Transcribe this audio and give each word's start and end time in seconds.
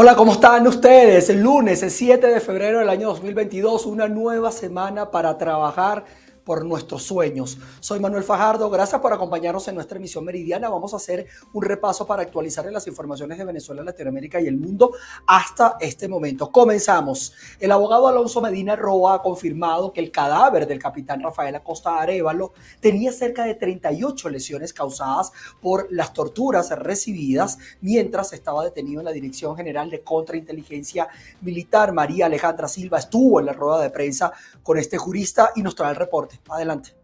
Hola, 0.00 0.14
¿cómo 0.14 0.30
están 0.30 0.64
ustedes? 0.68 1.28
El 1.28 1.42
lunes, 1.42 1.82
el 1.82 1.90
7 1.90 2.28
de 2.28 2.38
febrero 2.38 2.78
del 2.78 2.88
año 2.88 3.08
2022, 3.08 3.84
una 3.84 4.06
nueva 4.06 4.52
semana 4.52 5.10
para 5.10 5.36
trabajar 5.38 6.04
por 6.48 6.64
nuestros 6.64 7.02
sueños. 7.02 7.58
Soy 7.78 8.00
Manuel 8.00 8.24
Fajardo, 8.24 8.70
gracias 8.70 9.02
por 9.02 9.12
acompañarnos 9.12 9.68
en 9.68 9.74
nuestra 9.74 9.98
emisión 9.98 10.24
meridiana. 10.24 10.70
Vamos 10.70 10.94
a 10.94 10.96
hacer 10.96 11.26
un 11.52 11.62
repaso 11.62 12.06
para 12.06 12.22
actualizar 12.22 12.64
las 12.72 12.86
informaciones 12.86 13.36
de 13.36 13.44
Venezuela, 13.44 13.82
Latinoamérica 13.82 14.40
y 14.40 14.46
el 14.46 14.56
mundo 14.56 14.92
hasta 15.26 15.76
este 15.78 16.08
momento. 16.08 16.50
Comenzamos. 16.50 17.34
El 17.60 17.70
abogado 17.70 18.08
Alonso 18.08 18.40
Medina 18.40 18.76
Roa 18.76 19.16
ha 19.16 19.22
confirmado 19.22 19.92
que 19.92 20.00
el 20.00 20.10
cadáver 20.10 20.66
del 20.66 20.78
capitán 20.78 21.22
Rafael 21.22 21.54
Acosta 21.54 22.00
Arevalo 22.00 22.54
tenía 22.80 23.12
cerca 23.12 23.44
de 23.44 23.54
38 23.54 24.30
lesiones 24.30 24.72
causadas 24.72 25.32
por 25.60 25.88
las 25.90 26.14
torturas 26.14 26.70
recibidas 26.70 27.58
mientras 27.82 28.32
estaba 28.32 28.64
detenido 28.64 29.02
en 29.02 29.04
la 29.04 29.12
Dirección 29.12 29.54
General 29.54 29.90
de 29.90 30.00
Contrainteligencia 30.00 31.08
Militar. 31.42 31.92
María 31.92 32.24
Alejandra 32.24 32.68
Silva 32.68 33.00
estuvo 33.00 33.38
en 33.38 33.44
la 33.44 33.52
rueda 33.52 33.82
de 33.82 33.90
prensa 33.90 34.32
con 34.62 34.78
este 34.78 34.96
jurista 34.96 35.50
y 35.54 35.62
nos 35.62 35.74
trae 35.74 35.90
el 35.90 35.96
reporte. 35.96 36.37
Adelante. 36.48 36.98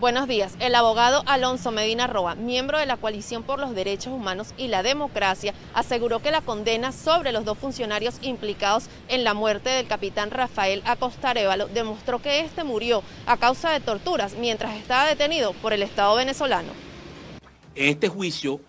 Buenos 0.00 0.28
días. 0.28 0.54
El 0.60 0.76
abogado 0.76 1.24
Alonso 1.26 1.72
Medina 1.72 2.06
Roa, 2.06 2.36
miembro 2.36 2.78
de 2.78 2.86
la 2.86 2.98
Coalición 2.98 3.42
por 3.42 3.58
los 3.58 3.74
Derechos 3.74 4.12
Humanos 4.12 4.54
y 4.56 4.68
la 4.68 4.84
Democracia, 4.84 5.54
aseguró 5.74 6.22
que 6.22 6.30
la 6.30 6.40
condena 6.40 6.92
sobre 6.92 7.32
los 7.32 7.44
dos 7.44 7.58
funcionarios 7.58 8.14
implicados 8.22 8.88
en 9.08 9.24
la 9.24 9.34
muerte 9.34 9.70
del 9.70 9.88
capitán 9.88 10.30
Rafael 10.30 10.84
Acosta 10.86 11.30
Arevalo 11.30 11.66
demostró 11.66 12.22
que 12.22 12.38
este 12.38 12.62
murió 12.62 13.02
a 13.26 13.38
causa 13.38 13.72
de 13.72 13.80
torturas 13.80 14.34
mientras 14.34 14.76
estaba 14.76 15.04
detenido 15.04 15.52
por 15.54 15.72
el 15.72 15.82
Estado 15.82 16.14
venezolano. 16.14 16.70
En 17.74 17.88
este 17.88 18.08
juicio 18.08 18.60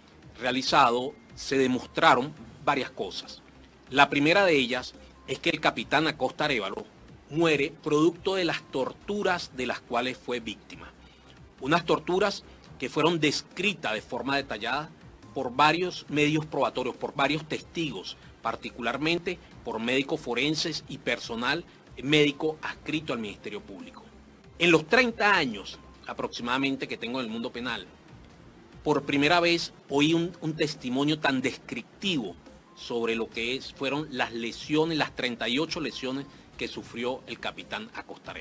realizado 0.42 1.14
se 1.36 1.60
demostraron 1.60 2.34
varias 2.66 2.90
cosas. 2.90 3.44
La 3.92 4.10
primera 4.10 4.46
de 4.46 4.56
ellas 4.58 4.96
es 5.28 5.38
que 5.38 5.52
el 5.52 5.60
capitán 5.60 6.08
Acosta 6.08 6.46
Arevalo 6.46 6.86
muere 7.30 7.74
producto 7.84 8.36
de 8.36 8.46
las 8.46 8.62
torturas 8.72 9.52
de 9.56 9.68
las 9.68 9.80
cuales 9.80 10.18
fue 10.18 10.40
víctima. 10.40 10.92
Unas 11.62 11.86
torturas 11.86 12.44
que 12.78 12.90
fueron 12.90 13.20
descritas 13.20 13.94
de 13.94 14.02
forma 14.02 14.38
detallada 14.38 14.90
por 15.34 15.56
varios 15.56 16.06
medios 16.10 16.46
probatorios, 16.46 16.96
por 16.96 17.14
varios 17.14 17.48
testigos, 17.48 18.18
particularmente 18.42 19.38
por 19.64 19.80
médicos 19.80 20.20
forenses 20.20 20.84
y 20.88 20.98
personal 20.98 21.66
médico 22.04 22.58
adscrito 22.62 23.14
al 23.14 23.20
Ministerio 23.20 23.62
Público. 23.62 24.04
En 24.58 24.72
los 24.72 24.88
30 24.88 25.36
años 25.36 25.80
aproximadamente 26.08 26.88
que 26.88 26.98
tengo 26.98 27.20
en 27.20 27.26
el 27.26 27.32
mundo 27.32 27.52
penal, 27.52 27.86
por 28.84 29.04
primera 29.04 29.40
vez 29.40 29.74
oí 29.90 30.14
un, 30.14 30.32
testimonio 30.56 31.20
tan 31.20 31.42
descriptivo 31.42 32.36
sobre 32.76 33.16
lo 33.16 33.30
que 33.30 33.60
fueron 33.76 34.08
las 34.10 34.34
lesiones, 34.34 34.98
las 34.98 35.16
38 35.16 35.82
lesiones 35.82 36.26
que 36.60 36.68
sufrió 36.68 37.24
el 37.26 37.40
capitán 37.40 37.90
Acosta 37.96 38.34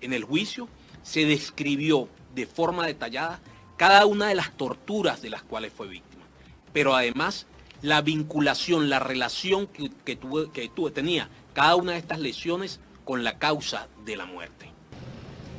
En 0.00 0.12
el 0.12 0.24
juicio 0.24 0.68
se 1.04 1.24
describió 1.24 2.08
de 2.34 2.44
forma 2.44 2.86
detallada 2.86 3.40
cada 3.76 4.04
una 4.04 4.26
de 4.26 4.34
las 4.34 4.50
torturas 4.56 5.22
de 5.22 5.30
las 5.30 5.44
cuales 5.44 5.72
fue 5.72 5.86
víctima, 5.86 6.24
pero 6.72 6.94
además 6.94 7.46
la 7.82 8.02
vinculación, 8.02 8.90
la 8.90 8.98
relación 8.98 9.68
que, 9.68 9.90
que, 10.04 10.18
que 10.52 10.70
tenía 10.92 11.30
cada 11.54 11.76
una 11.76 11.92
de 11.92 11.98
estas 11.98 12.18
lesiones 12.18 12.80
con 13.04 13.22
la 13.22 13.38
causa 13.38 13.88
de 14.04 14.16
la 14.16 14.26
muerte. 14.26 14.72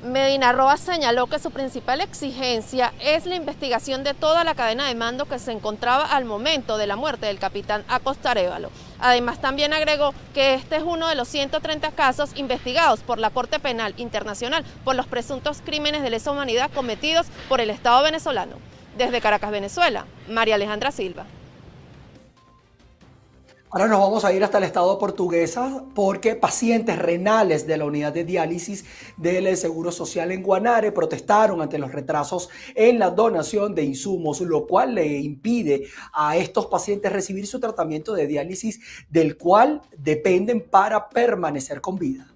Medina 0.03 0.51
Roa 0.51 0.77
señaló 0.77 1.27
que 1.27 1.37
su 1.37 1.51
principal 1.51 2.01
exigencia 2.01 2.91
es 2.99 3.27
la 3.27 3.35
investigación 3.35 4.03
de 4.03 4.15
toda 4.15 4.43
la 4.43 4.55
cadena 4.55 4.87
de 4.87 4.95
mando 4.95 5.25
que 5.25 5.37
se 5.37 5.51
encontraba 5.51 6.05
al 6.05 6.25
momento 6.25 6.77
de 6.77 6.87
la 6.87 6.95
muerte 6.95 7.27
del 7.27 7.37
capitán 7.37 7.83
Acosta 7.87 8.31
Arevalo. 8.31 8.71
Además, 8.99 9.39
también 9.39 9.73
agregó 9.73 10.15
que 10.33 10.55
este 10.55 10.77
es 10.77 10.83
uno 10.83 11.07
de 11.07 11.13
los 11.13 11.27
130 11.27 11.91
casos 11.91 12.31
investigados 12.35 13.01
por 13.01 13.19
la 13.19 13.29
Corte 13.29 13.59
Penal 13.59 13.93
Internacional 13.97 14.65
por 14.83 14.95
los 14.95 15.05
presuntos 15.05 15.61
crímenes 15.63 16.01
de 16.01 16.09
lesa 16.09 16.31
humanidad 16.31 16.71
cometidos 16.73 17.27
por 17.47 17.61
el 17.61 17.69
Estado 17.69 18.01
venezolano. 18.01 18.55
Desde 18.97 19.21
Caracas, 19.21 19.51
Venezuela, 19.51 20.07
María 20.27 20.55
Alejandra 20.55 20.91
Silva. 20.91 21.27
Ahora 23.73 23.87
nos 23.87 24.01
vamos 24.01 24.25
a 24.25 24.33
ir 24.33 24.43
hasta 24.43 24.57
el 24.57 24.65
estado 24.65 24.99
portuguesa 24.99 25.85
porque 25.95 26.35
pacientes 26.35 26.99
renales 26.99 27.65
de 27.65 27.77
la 27.77 27.85
unidad 27.85 28.11
de 28.11 28.25
diálisis 28.25 28.83
del 29.15 29.55
Seguro 29.55 29.93
Social 29.93 30.33
en 30.33 30.43
Guanare 30.43 30.91
protestaron 30.91 31.61
ante 31.61 31.79
los 31.79 31.93
retrasos 31.93 32.49
en 32.75 32.99
la 32.99 33.11
donación 33.11 33.73
de 33.73 33.83
insumos, 33.83 34.41
lo 34.41 34.67
cual 34.67 34.95
le 34.95 35.19
impide 35.19 35.87
a 36.11 36.35
estos 36.35 36.65
pacientes 36.65 37.13
recibir 37.13 37.47
su 37.47 37.61
tratamiento 37.61 38.13
de 38.13 38.27
diálisis 38.27 38.81
del 39.09 39.37
cual 39.37 39.81
dependen 39.97 40.59
para 40.69 41.07
permanecer 41.07 41.79
con 41.79 41.97
vida. 41.97 42.27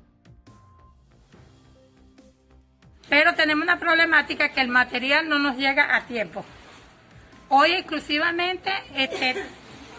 Pero 3.09 3.35
tenemos 3.35 3.61
una 3.61 3.77
problemática 3.77 4.53
que 4.53 4.61
el 4.61 4.69
material 4.69 5.27
no 5.27 5.37
nos 5.37 5.57
llega 5.57 5.97
a 5.97 6.05
tiempo. 6.05 6.45
Hoy 7.49 7.73
exclusivamente 7.73 8.71
este, 8.95 9.35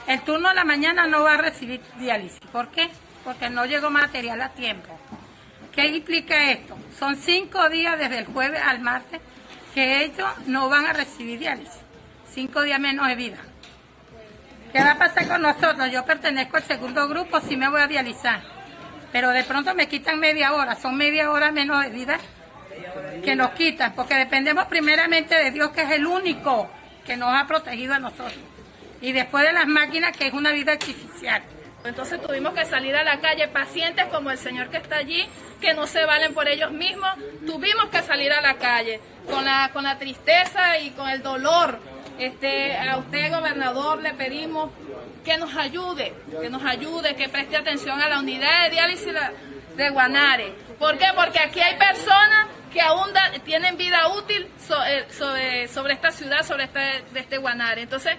el 0.06 0.20
turno 0.22 0.48
de 0.48 0.54
la 0.54 0.64
mañana 0.64 1.06
no 1.06 1.24
va 1.24 1.34
a 1.34 1.36
recibir 1.38 1.80
diálisis. 1.98 2.40
¿Por 2.52 2.68
qué? 2.68 2.88
Porque 3.24 3.50
no 3.50 3.66
llegó 3.66 3.90
material 3.90 4.40
a 4.40 4.50
tiempo. 4.50 4.98
¿Qué 5.72 5.86
implica 5.88 6.52
esto? 6.52 6.76
Son 6.98 7.16
cinco 7.16 7.68
días 7.68 7.98
desde 7.98 8.18
el 8.18 8.26
jueves 8.26 8.60
al 8.64 8.80
martes 8.80 9.20
que 9.74 10.04
ellos 10.04 10.28
no 10.46 10.68
van 10.68 10.86
a 10.86 10.92
recibir 10.92 11.38
diálisis. 11.38 11.80
Cinco 12.30 12.62
días 12.62 12.78
menos 12.78 13.08
de 13.08 13.16
vida. 13.16 13.38
¿Qué 14.72 14.78
va 14.78 14.92
a 14.92 14.98
pasar 14.98 15.26
con 15.26 15.42
nosotros? 15.42 15.90
Yo 15.90 16.04
pertenezco 16.04 16.56
al 16.56 16.62
segundo 16.62 17.08
grupo, 17.08 17.40
sí 17.40 17.56
me 17.56 17.68
voy 17.68 17.80
a 17.80 17.86
dializar. 17.86 18.42
Pero 19.10 19.30
de 19.30 19.44
pronto 19.44 19.74
me 19.74 19.88
quitan 19.88 20.18
media 20.20 20.52
hora, 20.52 20.76
son 20.76 20.96
media 20.96 21.30
hora 21.30 21.50
menos 21.50 21.82
de 21.82 21.90
vida 21.90 22.18
que 23.24 23.34
nos 23.34 23.50
quitan, 23.50 23.94
porque 23.94 24.14
dependemos 24.14 24.66
primeramente 24.66 25.34
de 25.34 25.50
Dios, 25.50 25.70
que 25.70 25.82
es 25.82 25.90
el 25.92 26.06
único 26.06 26.70
que 27.04 27.16
nos 27.16 27.32
ha 27.32 27.46
protegido 27.46 27.94
a 27.94 27.98
nosotros 27.98 28.55
y 29.06 29.12
después 29.12 29.44
de 29.44 29.52
las 29.52 29.68
máquinas, 29.68 30.16
que 30.16 30.26
es 30.26 30.32
una 30.32 30.50
vida 30.50 30.72
artificial. 30.72 31.40
Entonces 31.84 32.20
tuvimos 32.20 32.52
que 32.54 32.64
salir 32.64 32.96
a 32.96 33.04
la 33.04 33.20
calle, 33.20 33.46
pacientes 33.46 34.04
como 34.06 34.32
el 34.32 34.36
señor 34.36 34.68
que 34.68 34.78
está 34.78 34.96
allí, 34.96 35.24
que 35.60 35.74
no 35.74 35.86
se 35.86 36.04
valen 36.04 36.34
por 36.34 36.48
ellos 36.48 36.72
mismos, 36.72 37.10
tuvimos 37.46 37.88
que 37.88 38.02
salir 38.02 38.32
a 38.32 38.40
la 38.40 38.54
calle 38.54 39.00
con 39.30 39.44
la, 39.44 39.70
con 39.72 39.84
la 39.84 39.96
tristeza 39.96 40.80
y 40.80 40.90
con 40.90 41.08
el 41.08 41.22
dolor. 41.22 41.78
Este, 42.18 42.76
a 42.76 42.96
usted, 42.96 43.30
gobernador, 43.30 44.02
le 44.02 44.12
pedimos 44.14 44.72
que 45.24 45.36
nos 45.36 45.54
ayude, 45.54 46.12
que 46.40 46.50
nos 46.50 46.64
ayude, 46.64 47.14
que 47.14 47.28
preste 47.28 47.56
atención 47.56 48.00
a 48.00 48.08
la 48.08 48.18
unidad 48.18 48.64
de 48.64 48.70
diálisis 48.70 49.14
de 49.76 49.90
Guanare. 49.90 50.52
¿Por 50.80 50.98
qué? 50.98 51.06
Porque 51.14 51.38
aquí 51.38 51.60
hay 51.60 51.76
personas 51.76 52.48
que 52.72 52.80
aún 52.80 53.10
tienen 53.44 53.76
vida 53.76 54.08
útil 54.08 54.48
eh, 54.88 55.06
sobre, 55.16 55.68
sobre, 55.68 55.94
esta 55.94 56.10
ciudad, 56.10 56.44
sobre 56.44 56.64
este, 56.64 57.04
de 57.12 57.20
este 57.20 57.38
Guanare. 57.38 57.82
Entonces, 57.82 58.16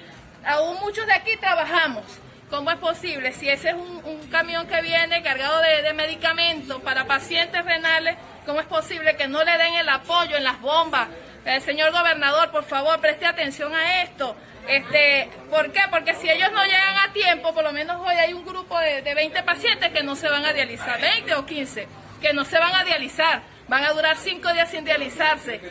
aún 0.47 0.79
muchos 0.79 1.05
de 1.05 1.13
aquí 1.13 1.35
trabajamos. 1.37 2.03
¿Cómo 2.49 2.71
es 2.71 2.77
posible? 2.77 3.33
Si 3.33 3.49
ese 3.49 3.69
es 3.69 3.75
un, 3.75 3.97
camión 4.31 4.67
que 4.67 4.81
viene 4.81 5.21
cargado 5.21 5.61
de, 5.61 5.93
medicamentos 5.93 6.81
para 6.81 7.05
pacientes 7.05 7.63
renales, 7.63 8.15
¿cómo 8.45 8.61
es 8.61 8.67
posible 8.67 9.17
que 9.17 9.27
no 9.27 9.43
le 9.43 9.57
den 9.57 9.73
el 9.75 9.89
apoyo 9.89 10.37
en 10.37 10.45
las 10.45 10.59
bombas? 10.61 11.09
El 11.43 11.61
señor 11.61 11.91
gobernador, 11.91 12.51
por 12.51 12.63
favor, 12.63 12.99
preste 12.99 13.25
atención 13.25 13.73
a 13.75 14.01
esto. 14.03 14.35
Este, 14.67 15.29
¿Por 15.49 15.71
qué? 15.71 15.81
Porque 15.89 16.13
si 16.15 16.29
ellos 16.29 16.51
no 16.53 16.63
llegan 16.63 16.97
a 16.97 17.13
tiempo, 17.13 17.53
por 17.53 17.63
lo 17.63 17.73
menos 17.73 17.97
hoy 18.01 18.15
hay 18.15 18.33
un 18.33 18.45
grupo 18.45 18.79
de, 18.79 19.01
de 19.01 19.13
20 19.13 19.43
pacientes 19.43 19.91
que 19.91 20.03
no 20.03 20.15
se 20.15 20.29
van 20.29 20.45
a 20.45 20.53
dializar, 20.53 20.99
20 20.99 21.35
o 21.35 21.45
15, 21.45 21.87
que 22.21 22.33
no 22.33 22.45
se 22.45 22.59
van 22.59 22.75
a 22.75 22.83
dializar, 22.83 23.41
van 23.67 23.83
a 23.83 23.91
durar 23.91 24.15
5 24.15 24.53
días 24.53 24.69
sin 24.69 24.85
dializarse. 24.85 25.61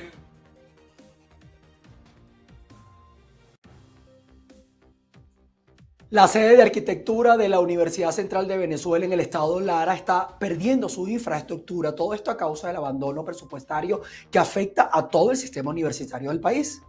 La 6.11 6.29
sede 6.29 6.57
de 6.57 6.63
arquitectura 6.63 7.37
de 7.37 7.49
la 7.49 7.59
Universidad 7.59 8.13
Central 8.13 8.47
de 8.47 8.57
Venezuela 8.57 9.05
en 9.05 9.13
el 9.13 9.19
estado 9.19 9.59
Lara 9.59 9.93
está 9.93 10.39
perdiendo 10.39 10.89
su 10.89 11.09
infraestructura. 11.09 11.97
Todo 11.97 12.15
esto 12.15 12.31
a 12.31 12.37
causa 12.37 12.69
del 12.69 12.77
abandono 12.77 13.25
presupuestario 13.25 14.03
que 14.31 14.39
afecta 14.39 14.89
a 14.93 15.09
todo 15.09 15.33
el 15.33 15.37
sistema 15.37 15.73
universitario 15.73 16.31
del 16.31 16.39
país. 16.39 16.81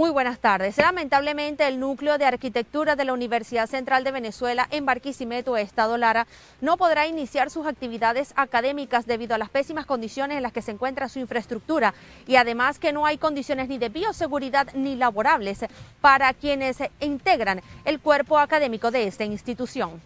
Muy 0.00 0.08
buenas 0.08 0.38
tardes. 0.38 0.78
Lamentablemente, 0.78 1.68
el 1.68 1.78
núcleo 1.78 2.16
de 2.16 2.24
arquitectura 2.24 2.96
de 2.96 3.04
la 3.04 3.12
Universidad 3.12 3.66
Central 3.66 4.02
de 4.02 4.10
Venezuela 4.10 4.66
en 4.70 4.86
Barquisimeto, 4.86 5.58
Estado 5.58 5.98
Lara, 5.98 6.26
no 6.62 6.78
podrá 6.78 7.06
iniciar 7.06 7.50
sus 7.50 7.66
actividades 7.66 8.32
académicas 8.34 9.04
debido 9.04 9.34
a 9.34 9.38
las 9.38 9.50
pésimas 9.50 9.84
condiciones 9.84 10.38
en 10.38 10.42
las 10.42 10.54
que 10.54 10.62
se 10.62 10.70
encuentra 10.70 11.10
su 11.10 11.18
infraestructura 11.18 11.92
y 12.26 12.36
además 12.36 12.78
que 12.78 12.94
no 12.94 13.04
hay 13.04 13.18
condiciones 13.18 13.68
ni 13.68 13.76
de 13.76 13.90
bioseguridad 13.90 14.72
ni 14.72 14.96
laborables 14.96 15.66
para 16.00 16.32
quienes 16.32 16.78
integran 17.00 17.60
el 17.84 18.00
cuerpo 18.00 18.38
académico 18.38 18.90
de 18.90 19.06
esta 19.06 19.24
institución. 19.24 20.00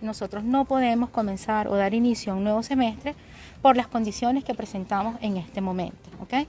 Nosotros 0.00 0.44
no 0.44 0.64
podemos 0.64 1.10
comenzar 1.10 1.66
o 1.66 1.74
dar 1.74 1.92
inicio 1.92 2.34
a 2.34 2.36
un 2.36 2.44
nuevo 2.44 2.62
semestre 2.62 3.16
por 3.62 3.76
las 3.76 3.88
condiciones 3.88 4.44
que 4.44 4.54
presentamos 4.54 5.16
en 5.20 5.38
este 5.38 5.60
momento. 5.60 6.08
¿okay? 6.20 6.46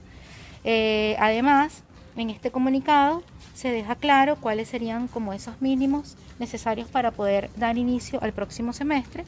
Eh, 0.62 1.16
además, 1.18 1.82
en 2.16 2.30
este 2.30 2.50
comunicado 2.50 3.22
se 3.54 3.70
deja 3.70 3.94
claro 3.94 4.36
cuáles 4.36 4.68
serían 4.68 5.08
como 5.08 5.32
esos 5.32 5.60
mínimos 5.60 6.16
necesarios 6.38 6.88
para 6.88 7.10
poder 7.10 7.50
dar 7.56 7.78
inicio 7.78 8.22
al 8.22 8.32
próximo 8.32 8.72
semestre, 8.72 9.24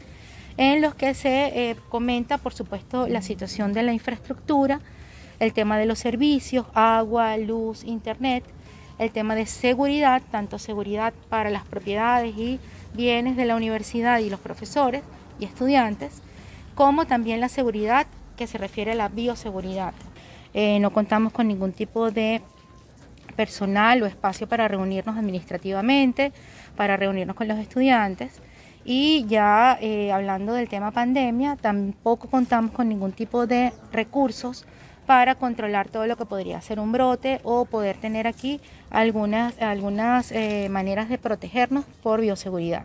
en 0.56 0.80
los 0.80 0.94
que 0.94 1.14
se 1.14 1.70
eh, 1.70 1.76
comenta, 1.88 2.38
por 2.38 2.54
supuesto, 2.54 3.08
la 3.08 3.22
situación 3.22 3.72
de 3.72 3.82
la 3.82 3.92
infraestructura, 3.92 4.80
el 5.40 5.52
tema 5.52 5.78
de 5.78 5.86
los 5.86 5.98
servicios, 5.98 6.66
agua, 6.74 7.36
luz, 7.36 7.84
internet, 7.84 8.44
el 8.98 9.10
tema 9.10 9.34
de 9.34 9.46
seguridad, 9.46 10.22
tanto 10.30 10.58
seguridad 10.58 11.12
para 11.28 11.50
las 11.50 11.64
propiedades 11.64 12.36
y 12.36 12.60
bienes 12.94 13.36
de 13.36 13.44
la 13.44 13.56
universidad 13.56 14.20
y 14.20 14.30
los 14.30 14.40
profesores 14.40 15.02
y 15.40 15.44
estudiantes, 15.44 16.22
como 16.74 17.04
también 17.06 17.40
la 17.40 17.48
seguridad 17.48 18.06
que 18.36 18.46
se 18.46 18.58
refiere 18.58 18.92
a 18.92 18.96
la 18.96 19.08
bioseguridad. 19.08 19.94
Eh, 20.54 20.78
no 20.78 20.92
contamos 20.92 21.32
con 21.32 21.48
ningún 21.48 21.72
tipo 21.72 22.12
de 22.12 22.40
personal 23.34 24.02
o 24.02 24.06
espacio 24.06 24.48
para 24.48 24.68
reunirnos 24.68 25.16
administrativamente, 25.16 26.32
para 26.76 26.96
reunirnos 26.96 27.36
con 27.36 27.48
los 27.48 27.58
estudiantes. 27.58 28.40
Y 28.84 29.24
ya 29.26 29.78
eh, 29.80 30.12
hablando 30.12 30.52
del 30.52 30.68
tema 30.68 30.90
pandemia, 30.90 31.56
tampoco 31.56 32.28
contamos 32.28 32.72
con 32.72 32.88
ningún 32.88 33.12
tipo 33.12 33.46
de 33.46 33.72
recursos 33.92 34.66
para 35.06 35.34
controlar 35.34 35.88
todo 35.88 36.06
lo 36.06 36.16
que 36.16 36.26
podría 36.26 36.60
ser 36.60 36.80
un 36.80 36.92
brote 36.92 37.40
o 37.44 37.64
poder 37.64 37.96
tener 37.96 38.26
aquí 38.26 38.60
algunas, 38.90 39.60
algunas 39.60 40.32
eh, 40.32 40.68
maneras 40.70 41.08
de 41.08 41.18
protegernos 41.18 41.84
por 42.02 42.20
bioseguridad. 42.20 42.84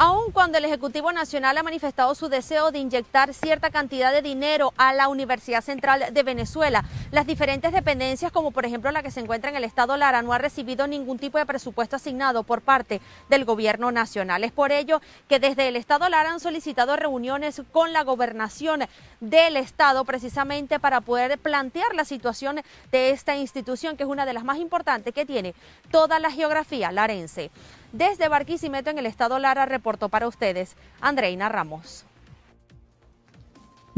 Aun 0.00 0.30
cuando 0.30 0.58
el 0.58 0.64
Ejecutivo 0.64 1.10
Nacional 1.10 1.58
ha 1.58 1.62
manifestado 1.64 2.14
su 2.14 2.28
deseo 2.28 2.70
de 2.70 2.78
inyectar 2.78 3.34
cierta 3.34 3.70
cantidad 3.70 4.12
de 4.12 4.22
dinero 4.22 4.72
a 4.76 4.92
la 4.92 5.08
Universidad 5.08 5.60
Central 5.60 6.04
de 6.12 6.22
Venezuela, 6.22 6.84
las 7.10 7.26
diferentes 7.26 7.72
dependencias, 7.72 8.30
como 8.32 8.50
por 8.50 8.66
ejemplo 8.66 8.90
la 8.90 9.02
que 9.02 9.10
se 9.10 9.20
encuentra 9.20 9.50
en 9.50 9.56
el 9.56 9.64
Estado 9.64 9.96
Lara, 9.96 10.20
no 10.20 10.32
ha 10.32 10.38
recibido 10.38 10.86
ningún 10.86 11.18
tipo 11.18 11.38
de 11.38 11.46
presupuesto 11.46 11.96
asignado 11.96 12.42
por 12.42 12.60
parte 12.60 13.00
del 13.30 13.44
Gobierno 13.44 13.90
Nacional. 13.90 14.44
Es 14.44 14.52
por 14.52 14.72
ello 14.72 15.00
que 15.28 15.38
desde 15.38 15.68
el 15.68 15.76
Estado 15.76 16.08
Lara 16.08 16.30
han 16.30 16.40
solicitado 16.40 16.96
reuniones 16.96 17.62
con 17.72 17.92
la 17.92 18.04
gobernación 18.04 18.84
del 19.20 19.56
Estado 19.56 20.04
precisamente 20.04 20.78
para 20.78 21.00
poder 21.00 21.38
plantear 21.38 21.94
la 21.94 22.04
situación 22.04 22.60
de 22.92 23.10
esta 23.10 23.36
institución, 23.36 23.96
que 23.96 24.02
es 24.02 24.08
una 24.08 24.26
de 24.26 24.34
las 24.34 24.44
más 24.44 24.58
importantes 24.58 25.14
que 25.14 25.26
tiene 25.26 25.54
toda 25.90 26.18
la 26.18 26.30
geografía 26.30 26.92
larense. 26.92 27.50
Desde 27.92 28.28
Barquisimeto, 28.28 28.90
en 28.90 28.98
el 28.98 29.06
estado 29.06 29.38
Lara, 29.38 29.64
reportó 29.64 30.10
para 30.10 30.28
ustedes 30.28 30.76
Andreina 31.00 31.48
Ramos. 31.48 32.04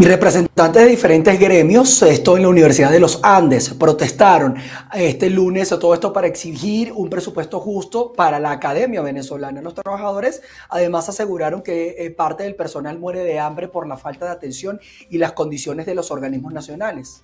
Y 0.00 0.06
representantes 0.06 0.82
de 0.82 0.88
diferentes 0.88 1.38
gremios, 1.38 2.00
esto 2.00 2.35
en 2.35 2.44
la 2.44 2.49
Universidad 2.49 2.91
de 2.91 3.00
los 3.00 3.20
Andes, 3.23 3.75
protestaron 3.75 4.56
este 4.94 5.29
lunes 5.29 5.69
todo 5.69 5.93
esto 5.93 6.11
para 6.11 6.26
exigir 6.26 6.91
un 6.91 7.11
presupuesto 7.11 7.61
justo 7.61 8.14
para 8.14 8.41
la 8.41 8.52
Academia 8.52 9.02
Venezolana. 9.02 9.61
Los 9.61 9.75
trabajadores 9.75 10.41
además 10.70 11.11
aseguraron 11.11 11.61
que 11.61 11.97
eh, 11.99 12.11
parte 12.12 12.44
del 12.44 12.55
personal 12.55 12.99
muere 12.99 13.23
de 13.25 13.41
hambre 13.41 13.69
por 13.69 13.87
la 13.87 13.99
falta 13.99 14.25
de 14.25 14.31
atención 14.31 14.81
y 15.11 15.19
las 15.19 15.32
condiciones 15.32 15.85
de 15.85 15.94
los 15.94 16.11
organismos 16.11 16.55
nacionales. 16.55 17.23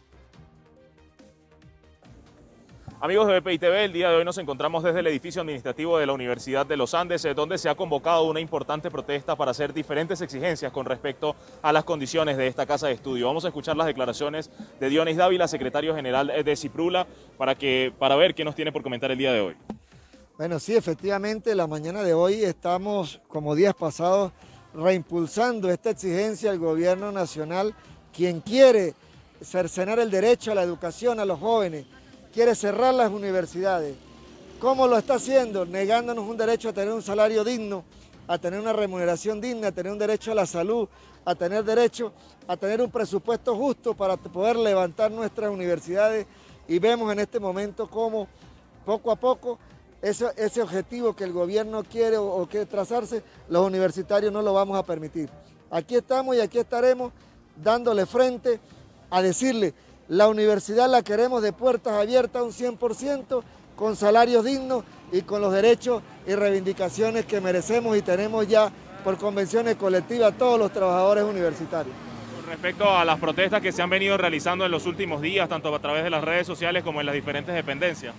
Amigos 3.06 3.28
de 3.28 3.38
BPI 3.38 3.58
TV, 3.60 3.84
el 3.84 3.92
día 3.92 4.10
de 4.10 4.16
hoy 4.16 4.24
nos 4.24 4.36
encontramos 4.36 4.82
desde 4.82 4.98
el 4.98 5.06
edificio 5.06 5.40
administrativo 5.40 5.96
de 5.96 6.06
la 6.06 6.12
Universidad 6.12 6.66
de 6.66 6.76
los 6.76 6.92
Andes, 6.92 7.24
eh, 7.24 7.34
donde 7.34 7.56
se 7.56 7.68
ha 7.68 7.76
convocado 7.76 8.24
una 8.24 8.40
importante 8.40 8.90
protesta 8.90 9.36
para 9.36 9.52
hacer 9.52 9.72
diferentes 9.72 10.20
exigencias 10.22 10.72
con 10.72 10.86
respecto 10.86 11.36
a 11.62 11.72
las 11.72 11.84
condiciones 11.84 12.36
de 12.36 12.48
esta 12.48 12.66
casa 12.66 12.88
de 12.88 12.94
estudio. 12.94 13.28
Vamos 13.28 13.44
a 13.44 13.48
escuchar 13.48 13.76
las 13.76 13.86
declaraciones 13.86 14.50
de 14.80 14.88
Dionis 14.88 15.16
Dávila, 15.16 15.46
secretario 15.46 15.94
general 15.94 16.30
eh, 16.30 16.42
de 16.42 16.56
Ciprula, 16.56 17.06
para, 17.38 17.54
que, 17.54 17.92
para 17.96 18.16
ver 18.16 18.34
qué 18.34 18.44
nos 18.44 18.56
tiene 18.56 18.72
por 18.72 18.82
comentar 18.82 19.08
el 19.12 19.18
día 19.18 19.32
de 19.32 19.40
hoy. 19.40 19.56
Bueno, 20.36 20.58
sí, 20.58 20.74
efectivamente, 20.74 21.54
la 21.54 21.68
mañana 21.68 22.02
de 22.02 22.12
hoy 22.12 22.42
estamos, 22.42 23.20
como 23.28 23.54
días 23.54 23.76
pasados, 23.76 24.32
reimpulsando 24.74 25.70
esta 25.70 25.90
exigencia 25.90 26.50
al 26.50 26.58
gobierno 26.58 27.12
nacional, 27.12 27.72
quien 28.12 28.40
quiere 28.40 28.94
cercenar 29.40 30.00
el 30.00 30.10
derecho 30.10 30.50
a 30.50 30.56
la 30.56 30.64
educación 30.64 31.20
a 31.20 31.24
los 31.24 31.38
jóvenes 31.38 31.86
quiere 32.36 32.54
cerrar 32.54 32.92
las 32.92 33.10
universidades. 33.10 33.96
¿Cómo 34.60 34.86
lo 34.86 34.98
está 34.98 35.14
haciendo? 35.14 35.64
Negándonos 35.64 36.28
un 36.28 36.36
derecho 36.36 36.68
a 36.68 36.72
tener 36.74 36.92
un 36.92 37.00
salario 37.00 37.42
digno, 37.42 37.82
a 38.28 38.36
tener 38.36 38.60
una 38.60 38.74
remuneración 38.74 39.40
digna, 39.40 39.68
a 39.68 39.72
tener 39.72 39.90
un 39.90 39.98
derecho 39.98 40.32
a 40.32 40.34
la 40.34 40.44
salud, 40.44 40.86
a 41.24 41.34
tener 41.34 41.64
derecho 41.64 42.12
a 42.46 42.58
tener 42.58 42.82
un 42.82 42.90
presupuesto 42.90 43.56
justo 43.56 43.94
para 43.94 44.18
poder 44.18 44.56
levantar 44.56 45.10
nuestras 45.10 45.50
universidades 45.50 46.26
y 46.68 46.78
vemos 46.78 47.10
en 47.10 47.20
este 47.20 47.40
momento 47.40 47.88
cómo 47.88 48.28
poco 48.84 49.10
a 49.10 49.16
poco 49.16 49.58
ese, 50.02 50.60
objetivo 50.60 51.16
que 51.16 51.24
el 51.24 51.32
gobierno 51.32 51.84
quiere 51.84 52.18
o 52.18 52.46
quiere 52.48 52.66
trazarse, 52.66 53.22
los 53.48 53.66
universitarios 53.66 54.30
no 54.30 54.42
lo 54.42 54.52
vamos 54.52 54.78
a 54.78 54.84
permitir. 54.84 55.30
Aquí 55.70 55.96
estamos 55.96 56.36
y 56.36 56.40
aquí 56.40 56.58
estaremos 56.58 57.12
dándole 57.56 58.04
frente 58.04 58.60
a 59.08 59.22
decirle 59.22 59.72
la 60.08 60.28
universidad 60.28 60.88
la 60.88 61.02
queremos 61.02 61.42
de 61.42 61.52
puertas 61.52 61.94
abiertas 61.94 62.42
un 62.42 62.52
100%, 62.52 63.42
con 63.74 63.96
salarios 63.96 64.44
dignos 64.44 64.84
y 65.12 65.22
con 65.22 65.40
los 65.40 65.52
derechos 65.52 66.02
y 66.26 66.34
reivindicaciones 66.34 67.26
que 67.26 67.40
merecemos 67.40 67.96
y 67.96 68.02
tenemos 68.02 68.48
ya 68.48 68.70
por 69.04 69.18
convenciones 69.18 69.76
colectivas 69.76 70.36
todos 70.38 70.58
los 70.58 70.72
trabajadores 70.72 71.24
universitarios. 71.24 71.94
Con 72.36 72.50
respecto 72.50 72.88
a 72.88 73.04
las 73.04 73.18
protestas 73.18 73.60
que 73.60 73.72
se 73.72 73.82
han 73.82 73.90
venido 73.90 74.16
realizando 74.16 74.64
en 74.64 74.70
los 74.70 74.86
últimos 74.86 75.20
días, 75.20 75.48
tanto 75.48 75.75
a 75.75 75.78
través 75.78 76.04
de 76.04 76.10
las 76.10 76.25
redes 76.25 76.46
sociales 76.46 76.82
como 76.82 77.00
en 77.00 77.06
las 77.06 77.14
diferentes 77.14 77.54
dependencias. 77.54 78.14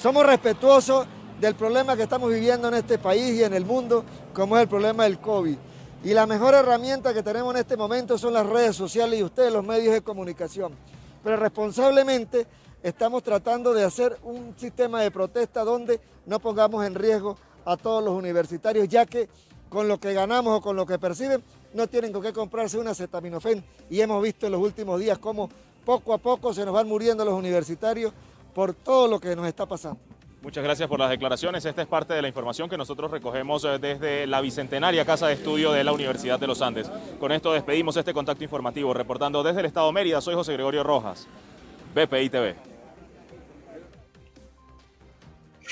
Somos 0.00 0.24
respetuosos 0.24 1.06
del 1.40 1.54
problema 1.54 1.96
que 1.96 2.04
estamos 2.04 2.32
viviendo 2.32 2.68
en 2.68 2.74
este 2.74 2.98
país 2.98 3.38
y 3.38 3.44
en 3.44 3.54
el 3.54 3.64
mundo, 3.64 4.04
como 4.32 4.56
es 4.56 4.62
el 4.62 4.68
problema 4.68 5.04
del 5.04 5.18
COVID. 5.18 5.56
Y 6.04 6.14
la 6.14 6.26
mejor 6.26 6.54
herramienta 6.54 7.12
que 7.12 7.22
tenemos 7.22 7.54
en 7.54 7.60
este 7.60 7.76
momento 7.76 8.16
son 8.16 8.32
las 8.32 8.46
redes 8.46 8.76
sociales 8.76 9.18
y 9.18 9.22
ustedes, 9.22 9.52
los 9.52 9.64
medios 9.64 9.92
de 9.92 10.02
comunicación 10.02 10.72
pero 11.24 11.36
responsablemente 11.38 12.46
estamos 12.82 13.22
tratando 13.22 13.72
de 13.72 13.82
hacer 13.82 14.18
un 14.22 14.54
sistema 14.58 15.00
de 15.00 15.10
protesta 15.10 15.64
donde 15.64 15.98
no 16.26 16.38
pongamos 16.38 16.84
en 16.84 16.94
riesgo 16.94 17.38
a 17.64 17.78
todos 17.78 18.04
los 18.04 18.12
universitarios, 18.12 18.86
ya 18.88 19.06
que 19.06 19.30
con 19.70 19.88
lo 19.88 19.98
que 19.98 20.12
ganamos 20.12 20.58
o 20.58 20.60
con 20.60 20.76
lo 20.76 20.84
que 20.84 20.98
perciben 20.98 21.42
no 21.72 21.86
tienen 21.86 22.12
con 22.12 22.22
qué 22.22 22.32
comprarse 22.32 22.78
una 22.78 22.90
acetaminofén 22.90 23.64
y 23.88 24.00
hemos 24.02 24.22
visto 24.22 24.46
en 24.46 24.52
los 24.52 24.60
últimos 24.60 25.00
días 25.00 25.18
cómo 25.18 25.48
poco 25.84 26.12
a 26.12 26.18
poco 26.18 26.52
se 26.52 26.64
nos 26.64 26.74
van 26.74 26.86
muriendo 26.86 27.24
los 27.24 27.34
universitarios 27.34 28.12
por 28.54 28.74
todo 28.74 29.08
lo 29.08 29.18
que 29.18 29.34
nos 29.34 29.46
está 29.48 29.66
pasando. 29.66 29.98
Muchas 30.44 30.62
gracias 30.62 30.90
por 30.90 30.98
las 30.98 31.08
declaraciones. 31.08 31.64
Esta 31.64 31.80
es 31.80 31.88
parte 31.88 32.12
de 32.12 32.20
la 32.20 32.28
información 32.28 32.68
que 32.68 32.76
nosotros 32.76 33.10
recogemos 33.10 33.64
eh, 33.64 33.78
desde 33.80 34.26
la 34.26 34.42
bicentenaria 34.42 35.06
Casa 35.06 35.26
de 35.26 35.32
Estudio 35.32 35.72
de 35.72 35.82
la 35.82 35.92
Universidad 35.92 36.38
de 36.38 36.46
los 36.46 36.60
Andes. 36.60 36.90
Con 37.18 37.32
esto 37.32 37.54
despedimos 37.54 37.96
este 37.96 38.12
contacto 38.12 38.44
informativo. 38.44 38.92
Reportando 38.92 39.42
desde 39.42 39.60
el 39.60 39.66
Estado 39.66 39.90
Mérida, 39.90 40.20
soy 40.20 40.34
José 40.34 40.52
Gregorio 40.52 40.82
Rojas, 40.82 41.26
BPI 41.94 42.28
TV. 42.28 42.73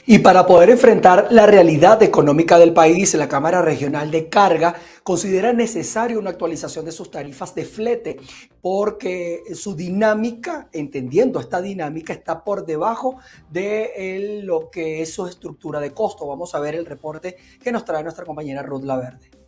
Y 0.07 0.19
para 0.19 0.47
poder 0.47 0.71
enfrentar 0.71 1.29
la 1.31 1.47
realidad 1.47 2.03
económica 2.03 2.59
del 2.59 2.73
país, 2.73 3.15
la 3.15 3.29
Cámara 3.29 3.63
Regional 3.63 4.11
de 4.11 4.29
Carga 4.29 4.75
considera 5.03 5.53
necesaria 5.53 6.19
una 6.19 6.31
actualización 6.31 6.85
de 6.85 6.93
sus 6.93 7.11
tarifas 7.11 7.55
de 7.55 7.65
flete 7.65 8.17
porque 8.61 9.43
su 9.55 9.77
dinámica, 9.77 10.69
entendiendo 10.73 11.39
esta 11.41 11.61
dinámica, 11.61 12.13
está 12.13 12.43
por 12.43 12.67
debajo 12.67 13.19
de 13.51 14.41
lo 14.45 14.71
que 14.71 15.03
es 15.03 15.13
su 15.13 15.27
estructura 15.27 15.79
de 15.79 15.93
costo. 15.93 16.27
Vamos 16.27 16.55
a 16.55 16.61
ver 16.61 16.75
el 16.75 16.87
reporte 16.87 17.37
que 17.63 17.73
nos 17.73 17.85
trae 17.85 18.03
nuestra 18.03 18.25
compañera 18.25 18.63
Ruth 18.63 18.85
Laverde. 18.85 19.42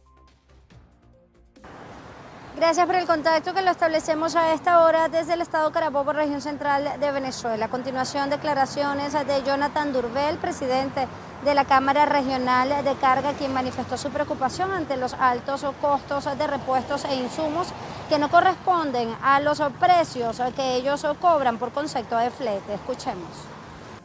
Gracias 2.57 2.87
por 2.87 2.95
el 2.95 3.05
contacto 3.05 3.53
que 3.53 3.63
lo 3.63 3.73
establecemos 3.73 4.37
a 4.37 4.55
esta 4.55 4.85
hora 4.85 5.09
desde 5.09 5.35
el 5.35 5.41
estado 5.41 5.73
Carabobo, 5.73 6.13
región 6.13 6.41
central 6.41 6.89
de 7.01 7.11
Venezuela. 7.11 7.67
A 7.67 7.69
continuación, 7.69 8.31
declaraciones 8.31 9.13
de 9.13 9.43
Jonathan 9.45 9.93
Durbel, 9.93 10.37
presidente 10.37 11.09
de 11.45 11.53
la 11.53 11.65
Cámara 11.65 12.07
Regional 12.07 12.69
de 12.85 12.95
Carga, 12.95 13.33
quien 13.33 13.53
manifestó 13.53 13.97
su 13.97 14.11
preocupación 14.11 14.71
ante 14.71 14.97
los 14.97 15.15
altos 15.15 15.67
costos 15.81 16.27
de 16.39 16.47
repuestos 16.47 17.05
e 17.07 17.17
insumos 17.17 17.69
que 18.09 18.21
no 18.21 18.31
corresponden 18.31 19.09
a 19.21 19.41
los 19.41 19.61
precios 19.81 20.41
que 20.55 20.77
ellos 20.77 21.05
cobran 21.21 21.59
por 21.59 21.73
concepto 21.73 22.17
de 22.17 22.31
flete. 22.31 22.75
Escuchemos. 22.75 23.29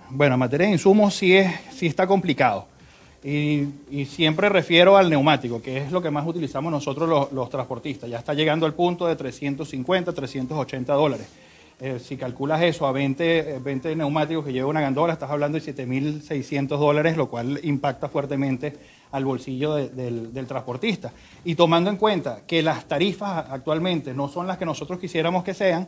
Bueno, 0.10 0.34
en 0.34 0.40
materia 0.40 0.66
de 0.66 0.74
insumos 0.74 1.14
sí, 1.14 1.38
es, 1.38 1.54
sí 1.72 1.86
está 1.86 2.08
complicado. 2.08 2.66
Y, 3.24 4.06
siempre 4.06 4.48
refiero 4.48 4.96
al 4.96 5.10
neumático, 5.10 5.62
que 5.62 5.78
es 5.78 5.92
lo 5.92 6.02
que 6.02 6.10
más 6.10 6.26
utilizamos 6.26 6.72
nosotros 6.72 7.30
los, 7.32 7.50
transportistas. 7.50 8.10
Ya 8.10 8.18
está 8.18 8.34
llegando 8.34 8.66
al 8.66 8.74
punto 8.74 9.08
de 9.08 9.16
350, 9.16 10.14
380 10.14 10.94
dólares. 10.94 11.28
Eh, 11.82 12.00
si 12.00 12.18
calculas 12.18 12.62
eso 12.62 12.88
a 12.88 12.92
20, 12.92 13.60
20 13.60 13.92
eh, 13.92 13.96
neumáticos 13.96 14.46
que 14.46 14.54
lleva 14.54 14.70
una 14.70 14.82
gandola, 14.82 15.14
estás 15.14 15.32
hablando 15.32 15.58
de 15.60 15.64
7.600 15.64 16.68
dólares, 16.78 17.18
lo 17.18 17.30
cual 17.30 17.60
impacta 17.64 18.10
fuertemente 18.10 18.74
al 19.12 19.26
bolsillo 19.26 19.76
del, 19.76 20.34
del, 20.34 20.48
transportista. 20.48 21.12
Y 21.44 21.56
tomando 21.56 21.90
en 21.90 21.98
cuenta 21.98 22.42
que 22.46 22.62
las 22.62 22.86
tarifas 22.86 23.46
actualmente 23.50 24.14
no 24.14 24.28
son 24.28 24.46
las 24.46 24.58
que 24.58 24.66
nosotros 24.66 25.00
quisiéramos 25.00 25.44
que 25.44 25.54
sean, 25.54 25.88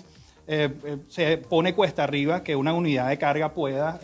se 1.08 1.38
pone 1.38 1.74
cuesta 1.74 2.04
arriba 2.04 2.44
que 2.44 2.56
una 2.56 2.74
unidad 2.74 3.08
de 3.10 3.18
carga 3.18 3.54
pueda 3.54 4.00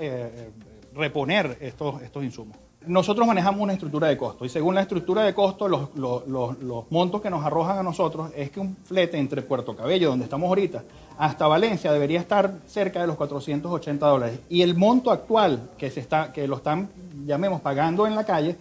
reponer 0.94 1.58
estos, 1.60 2.02
estos 2.04 2.24
insumos. 2.24 2.58
Nosotros 2.86 3.28
manejamos 3.28 3.60
una 3.60 3.74
estructura 3.74 4.08
de 4.08 4.18
costo 4.18 4.46
y 4.46 4.50
según 4.50 4.76
la 4.76 4.82
estructura 4.82 5.24
de 5.24 5.34
costo, 5.34 5.68
los, 5.68 5.90
los, 5.96 6.92
montos 6.92 7.22
que 7.22 7.30
nos 7.30 7.44
arrojan 7.44 7.80
a 7.80 7.84
nosotros 7.84 8.32
es 8.36 8.52
que 8.52 8.60
un 8.60 8.78
flete 8.86 9.18
entre 9.18 9.42
Puerto 9.42 9.76
Cabello, 9.76 10.10
donde 10.10 10.26
estamos 10.26 10.48
ahorita, 10.48 10.84
hasta 11.18 11.48
Valencia 11.48 11.92
debería 11.92 12.20
estar 12.20 12.60
cerca 12.68 13.02
de 13.02 13.08
los 13.08 13.18
480 13.18 14.08
dólares. 14.08 14.40
Y 14.48 14.62
el 14.62 14.76
monto 14.76 15.12
actual 15.12 15.70
que, 15.78 15.90
se 15.90 16.00
está, 16.00 16.32
que 16.32 16.48
lo 16.48 16.58
están, 16.58 16.90
llamemos, 17.26 17.62
pagando 17.62 18.06
en 18.08 18.16
la 18.16 18.24
calle, 18.24 18.56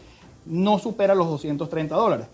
no 0.47 0.79
supera 0.79 1.15
los 1.15 1.29
230 1.29 1.95
dólares. 1.95 2.27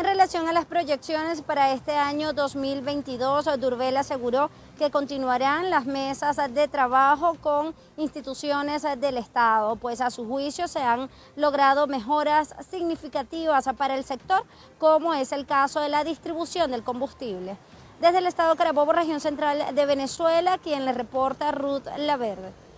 En 0.00 0.06
relación 0.06 0.48
a 0.48 0.54
las 0.54 0.64
proyecciones 0.64 1.42
para 1.42 1.74
este 1.74 1.94
año 1.94 2.32
2022, 2.32 3.44
Durbel 3.60 3.98
aseguró 3.98 4.48
que 4.78 4.90
continuarán 4.90 5.68
las 5.68 5.84
mesas 5.84 6.38
de 6.54 6.68
trabajo 6.68 7.34
con 7.42 7.74
instituciones 7.98 8.82
del 8.98 9.18
Estado, 9.18 9.76
pues 9.76 10.00
a 10.00 10.08
su 10.08 10.26
juicio 10.26 10.68
se 10.68 10.78
han 10.78 11.10
logrado 11.36 11.86
mejoras 11.86 12.54
significativas 12.70 13.68
para 13.76 13.94
el 13.94 14.04
sector, 14.04 14.42
como 14.78 15.12
es 15.12 15.32
el 15.32 15.44
caso 15.44 15.80
de 15.80 15.90
la 15.90 16.02
distribución 16.02 16.70
del 16.70 16.82
combustible. 16.82 17.58
Desde 18.00 18.18
el 18.20 18.26
Estado 18.26 18.56
Carabobo, 18.56 18.92
región 18.92 19.20
central 19.20 19.74
de 19.74 19.84
Venezuela, 19.84 20.56
quien 20.56 20.86
le 20.86 20.94
reporta 20.94 21.52
Ruth 21.52 21.84
Laverde. 21.98 22.69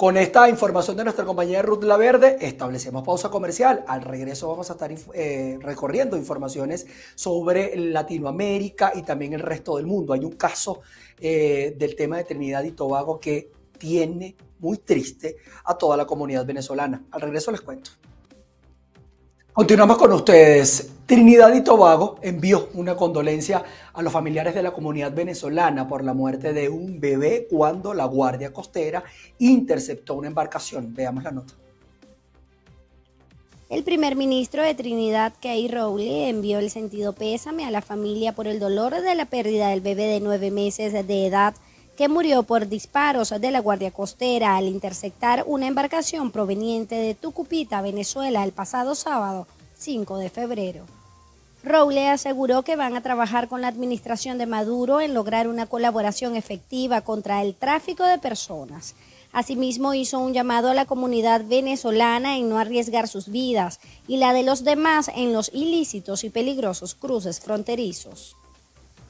Con 0.00 0.16
esta 0.16 0.48
información 0.48 0.96
de 0.96 1.04
nuestra 1.04 1.26
compañera 1.26 1.60
Ruth 1.60 1.84
Laverde, 1.84 2.38
establecemos 2.40 3.04
pausa 3.04 3.28
comercial. 3.28 3.84
Al 3.86 4.00
regreso 4.00 4.48
vamos 4.48 4.70
a 4.70 4.72
estar 4.72 4.90
eh, 5.12 5.58
recorriendo 5.60 6.16
informaciones 6.16 6.86
sobre 7.14 7.76
Latinoamérica 7.76 8.92
y 8.94 9.02
también 9.02 9.34
el 9.34 9.40
resto 9.40 9.76
del 9.76 9.84
mundo. 9.84 10.14
Hay 10.14 10.24
un 10.24 10.32
caso 10.32 10.80
eh, 11.20 11.74
del 11.76 11.96
tema 11.96 12.16
de 12.16 12.24
Trinidad 12.24 12.64
y 12.64 12.72
Tobago 12.72 13.20
que 13.20 13.50
tiene 13.76 14.36
muy 14.60 14.78
triste 14.78 15.36
a 15.64 15.76
toda 15.76 15.98
la 15.98 16.06
comunidad 16.06 16.46
venezolana. 16.46 17.04
Al 17.10 17.20
regreso 17.20 17.50
les 17.50 17.60
cuento. 17.60 17.90
Continuamos 19.60 19.98
con 19.98 20.10
ustedes. 20.14 20.90
Trinidad 21.04 21.52
y 21.52 21.62
Tobago 21.62 22.16
envió 22.22 22.70
una 22.72 22.96
condolencia 22.96 23.62
a 23.92 24.00
los 24.00 24.10
familiares 24.10 24.54
de 24.54 24.62
la 24.62 24.72
comunidad 24.72 25.12
venezolana 25.12 25.86
por 25.86 26.02
la 26.02 26.14
muerte 26.14 26.54
de 26.54 26.70
un 26.70 26.98
bebé 26.98 27.46
cuando 27.50 27.92
la 27.92 28.06
Guardia 28.06 28.54
Costera 28.54 29.04
interceptó 29.38 30.14
una 30.14 30.28
embarcación. 30.28 30.94
Veamos 30.94 31.24
la 31.24 31.32
nota. 31.32 31.52
El 33.68 33.84
primer 33.84 34.16
ministro 34.16 34.62
de 34.62 34.74
Trinidad, 34.74 35.34
Kay 35.42 35.68
Rowley, 35.68 36.30
envió 36.30 36.58
el 36.58 36.70
sentido 36.70 37.12
pésame 37.12 37.66
a 37.66 37.70
la 37.70 37.82
familia 37.82 38.34
por 38.34 38.46
el 38.46 38.60
dolor 38.60 39.02
de 39.02 39.14
la 39.14 39.26
pérdida 39.26 39.68
del 39.68 39.82
bebé 39.82 40.04
de 40.04 40.20
nueve 40.20 40.50
meses 40.50 40.94
de 40.94 41.26
edad 41.26 41.54
que 42.00 42.08
murió 42.08 42.44
por 42.44 42.66
disparos 42.66 43.28
de 43.28 43.50
la 43.50 43.60
Guardia 43.60 43.90
Costera 43.90 44.56
al 44.56 44.68
interceptar 44.68 45.44
una 45.46 45.66
embarcación 45.66 46.30
proveniente 46.30 46.94
de 46.94 47.14
Tucupita, 47.14 47.82
Venezuela, 47.82 48.42
el 48.42 48.52
pasado 48.52 48.94
sábado 48.94 49.46
5 49.76 50.16
de 50.16 50.30
febrero. 50.30 50.86
Rowley 51.62 52.06
aseguró 52.06 52.62
que 52.62 52.74
van 52.74 52.96
a 52.96 53.02
trabajar 53.02 53.48
con 53.48 53.60
la 53.60 53.68
administración 53.68 54.38
de 54.38 54.46
Maduro 54.46 55.02
en 55.02 55.12
lograr 55.12 55.46
una 55.46 55.66
colaboración 55.66 56.36
efectiva 56.36 57.02
contra 57.02 57.42
el 57.42 57.54
tráfico 57.54 58.02
de 58.04 58.16
personas. 58.16 58.94
Asimismo, 59.30 59.92
hizo 59.92 60.20
un 60.20 60.32
llamado 60.32 60.70
a 60.70 60.74
la 60.74 60.86
comunidad 60.86 61.44
venezolana 61.44 62.38
en 62.38 62.48
no 62.48 62.58
arriesgar 62.58 63.08
sus 63.08 63.28
vidas 63.28 63.78
y 64.08 64.16
la 64.16 64.32
de 64.32 64.42
los 64.42 64.64
demás 64.64 65.10
en 65.14 65.34
los 65.34 65.50
ilícitos 65.52 66.24
y 66.24 66.30
peligrosos 66.30 66.94
cruces 66.94 67.40
fronterizos. 67.40 68.36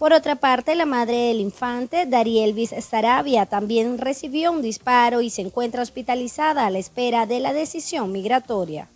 Por 0.00 0.14
otra 0.14 0.36
parte, 0.36 0.76
la 0.76 0.86
madre 0.86 1.26
del 1.26 1.40
infante, 1.40 2.06
Darielvis 2.06 2.74
Sarabia, 2.82 3.44
también 3.44 3.98
recibió 3.98 4.50
un 4.50 4.62
disparo 4.62 5.20
y 5.20 5.28
se 5.28 5.42
encuentra 5.42 5.82
hospitalizada 5.82 6.64
a 6.64 6.70
la 6.70 6.78
espera 6.78 7.26
de 7.26 7.38
la 7.38 7.52
decisión 7.52 8.10
migratoria. 8.10 8.88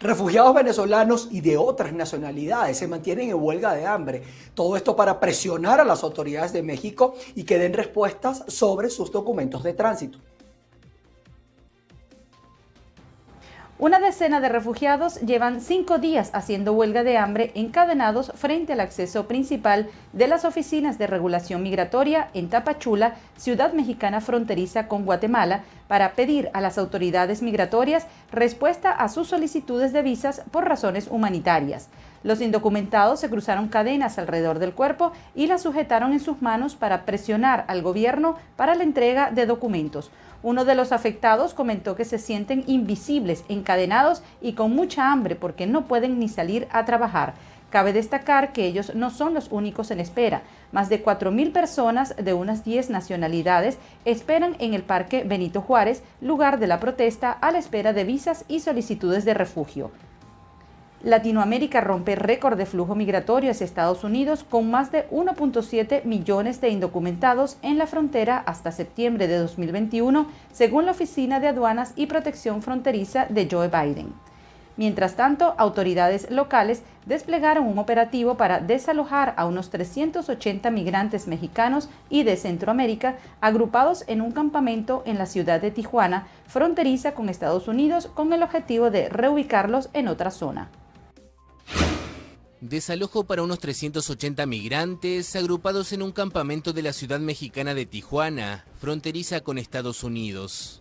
Refugiados 0.00 0.54
venezolanos 0.54 1.28
y 1.30 1.42
de 1.42 1.58
otras 1.58 1.92
nacionalidades 1.92 2.78
se 2.78 2.88
mantienen 2.88 3.28
en 3.28 3.36
huelga 3.42 3.74
de 3.74 3.84
hambre. 3.84 4.22
Todo 4.54 4.78
esto 4.78 4.96
para 4.96 5.20
presionar 5.20 5.78
a 5.78 5.84
las 5.84 6.02
autoridades 6.02 6.54
de 6.54 6.62
México 6.62 7.16
y 7.34 7.44
que 7.44 7.58
den 7.58 7.74
respuestas 7.74 8.44
sobre 8.48 8.88
sus 8.88 9.12
documentos 9.12 9.62
de 9.62 9.74
tránsito. 9.74 10.18
Una 13.76 13.98
decena 13.98 14.38
de 14.38 14.48
refugiados 14.48 15.20
llevan 15.20 15.60
cinco 15.60 15.98
días 15.98 16.30
haciendo 16.32 16.74
huelga 16.74 17.02
de 17.02 17.18
hambre 17.18 17.50
encadenados 17.56 18.30
frente 18.36 18.74
al 18.74 18.78
acceso 18.78 19.26
principal 19.26 19.88
de 20.12 20.28
las 20.28 20.44
oficinas 20.44 20.96
de 20.96 21.08
regulación 21.08 21.60
migratoria 21.64 22.28
en 22.34 22.48
Tapachula, 22.48 23.16
ciudad 23.36 23.72
mexicana 23.72 24.20
fronteriza 24.20 24.86
con 24.86 25.04
Guatemala, 25.04 25.64
para 25.88 26.12
pedir 26.12 26.50
a 26.52 26.60
las 26.60 26.78
autoridades 26.78 27.42
migratorias 27.42 28.06
respuesta 28.30 28.92
a 28.92 29.08
sus 29.08 29.26
solicitudes 29.26 29.92
de 29.92 30.02
visas 30.02 30.42
por 30.52 30.68
razones 30.68 31.08
humanitarias. 31.10 31.88
Los 32.24 32.40
indocumentados 32.40 33.20
se 33.20 33.28
cruzaron 33.28 33.68
cadenas 33.68 34.18
alrededor 34.18 34.58
del 34.58 34.72
cuerpo 34.72 35.12
y 35.34 35.46
las 35.46 35.62
sujetaron 35.62 36.14
en 36.14 36.20
sus 36.20 36.40
manos 36.40 36.74
para 36.74 37.04
presionar 37.04 37.66
al 37.68 37.82
gobierno 37.82 38.36
para 38.56 38.74
la 38.74 38.82
entrega 38.82 39.30
de 39.30 39.44
documentos. 39.44 40.10
Uno 40.42 40.64
de 40.64 40.74
los 40.74 40.90
afectados 40.90 41.52
comentó 41.52 41.96
que 41.96 42.06
se 42.06 42.18
sienten 42.18 42.64
invisibles, 42.66 43.44
encadenados 43.48 44.22
y 44.40 44.54
con 44.54 44.74
mucha 44.74 45.12
hambre 45.12 45.36
porque 45.36 45.66
no 45.66 45.84
pueden 45.84 46.18
ni 46.18 46.28
salir 46.28 46.66
a 46.72 46.86
trabajar. 46.86 47.34
Cabe 47.68 47.92
destacar 47.92 48.52
que 48.52 48.66
ellos 48.66 48.94
no 48.94 49.10
son 49.10 49.34
los 49.34 49.50
únicos 49.50 49.90
en 49.90 50.00
espera. 50.00 50.42
Más 50.72 50.88
de 50.88 51.04
4.000 51.04 51.52
personas 51.52 52.14
de 52.16 52.32
unas 52.32 52.64
10 52.64 52.88
nacionalidades 52.88 53.78
esperan 54.06 54.56
en 54.60 54.72
el 54.72 54.82
Parque 54.82 55.24
Benito 55.24 55.60
Juárez, 55.60 56.02
lugar 56.22 56.58
de 56.58 56.68
la 56.68 56.80
protesta, 56.80 57.32
a 57.32 57.50
la 57.50 57.58
espera 57.58 57.92
de 57.92 58.04
visas 58.04 58.44
y 58.48 58.60
solicitudes 58.60 59.24
de 59.24 59.34
refugio. 59.34 59.90
Latinoamérica 61.04 61.82
rompe 61.82 62.14
récord 62.14 62.56
de 62.56 62.64
flujo 62.64 62.94
migratorio 62.94 63.50
hacia 63.50 63.66
Estados 63.66 64.04
Unidos 64.04 64.42
con 64.42 64.70
más 64.70 64.90
de 64.90 65.06
1.7 65.10 66.02
millones 66.04 66.62
de 66.62 66.70
indocumentados 66.70 67.58
en 67.60 67.76
la 67.76 67.86
frontera 67.86 68.38
hasta 68.38 68.72
septiembre 68.72 69.28
de 69.28 69.36
2021, 69.36 70.26
según 70.50 70.86
la 70.86 70.92
Oficina 70.92 71.40
de 71.40 71.48
Aduanas 71.48 71.92
y 71.94 72.06
Protección 72.06 72.62
Fronteriza 72.62 73.26
de 73.28 73.46
Joe 73.50 73.68
Biden. 73.68 74.14
Mientras 74.78 75.14
tanto, 75.14 75.54
autoridades 75.58 76.30
locales 76.30 76.82
desplegaron 77.04 77.66
un 77.66 77.78
operativo 77.78 78.38
para 78.38 78.60
desalojar 78.60 79.34
a 79.36 79.44
unos 79.44 79.68
380 79.68 80.70
migrantes 80.70 81.26
mexicanos 81.28 81.90
y 82.08 82.22
de 82.22 82.36
Centroamérica 82.36 83.16
agrupados 83.42 84.04
en 84.06 84.22
un 84.22 84.32
campamento 84.32 85.02
en 85.04 85.18
la 85.18 85.26
ciudad 85.26 85.60
de 85.60 85.70
Tijuana, 85.70 86.26
fronteriza 86.46 87.12
con 87.12 87.28
Estados 87.28 87.68
Unidos, 87.68 88.06
con 88.06 88.32
el 88.32 88.42
objetivo 88.42 88.90
de 88.90 89.10
reubicarlos 89.10 89.90
en 89.92 90.08
otra 90.08 90.30
zona. 90.30 90.70
Desalojo 92.64 93.24
para 93.24 93.42
unos 93.42 93.58
380 93.58 94.46
migrantes 94.46 95.36
agrupados 95.36 95.92
en 95.92 96.00
un 96.00 96.12
campamento 96.12 96.72
de 96.72 96.80
la 96.80 96.94
ciudad 96.94 97.20
mexicana 97.20 97.74
de 97.74 97.84
Tijuana, 97.84 98.64
fronteriza 98.80 99.42
con 99.42 99.58
Estados 99.58 100.02
Unidos. 100.02 100.80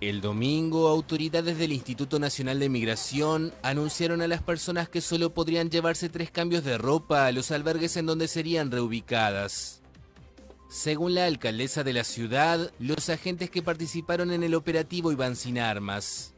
El 0.00 0.22
domingo, 0.22 0.88
autoridades 0.88 1.58
del 1.58 1.72
Instituto 1.72 2.18
Nacional 2.18 2.58
de 2.60 2.70
Migración 2.70 3.52
anunciaron 3.62 4.22
a 4.22 4.26
las 4.26 4.42
personas 4.42 4.88
que 4.88 5.02
solo 5.02 5.34
podrían 5.34 5.68
llevarse 5.68 6.08
tres 6.08 6.30
cambios 6.30 6.64
de 6.64 6.78
ropa 6.78 7.26
a 7.26 7.32
los 7.32 7.50
albergues 7.50 7.98
en 7.98 8.06
donde 8.06 8.26
serían 8.26 8.70
reubicadas. 8.70 9.82
Según 10.70 11.14
la 11.14 11.26
alcaldesa 11.26 11.84
de 11.84 11.92
la 11.92 12.04
ciudad, 12.04 12.72
los 12.78 13.10
agentes 13.10 13.50
que 13.50 13.60
participaron 13.60 14.32
en 14.32 14.44
el 14.44 14.54
operativo 14.54 15.12
iban 15.12 15.36
sin 15.36 15.58
armas. 15.58 16.32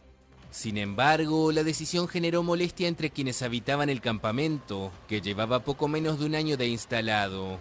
Sin 0.50 0.78
embargo, 0.78 1.52
la 1.52 1.62
decisión 1.62 2.08
generó 2.08 2.42
molestia 2.42 2.88
entre 2.88 3.10
quienes 3.10 3.42
habitaban 3.42 3.88
el 3.88 4.00
campamento, 4.00 4.90
que 5.08 5.20
llevaba 5.20 5.64
poco 5.64 5.86
menos 5.86 6.18
de 6.18 6.26
un 6.26 6.34
año 6.34 6.56
de 6.56 6.66
instalado. 6.66 7.58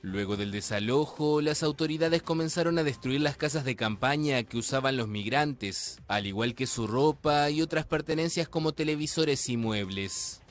Luego 0.00 0.36
del 0.36 0.50
desalojo, 0.50 1.40
las 1.40 1.62
autoridades 1.62 2.22
comenzaron 2.22 2.78
a 2.78 2.82
destruir 2.82 3.22
las 3.22 3.38
casas 3.38 3.64
de 3.64 3.74
campaña 3.74 4.42
que 4.42 4.58
usaban 4.58 4.98
los 4.98 5.08
migrantes, 5.08 5.98
al 6.08 6.26
igual 6.26 6.54
que 6.54 6.66
su 6.66 6.86
ropa 6.86 7.48
y 7.50 7.62
otras 7.62 7.86
pertenencias 7.86 8.46
como 8.46 8.72
televisores 8.72 9.48
y 9.48 9.56
muebles. 9.56 10.42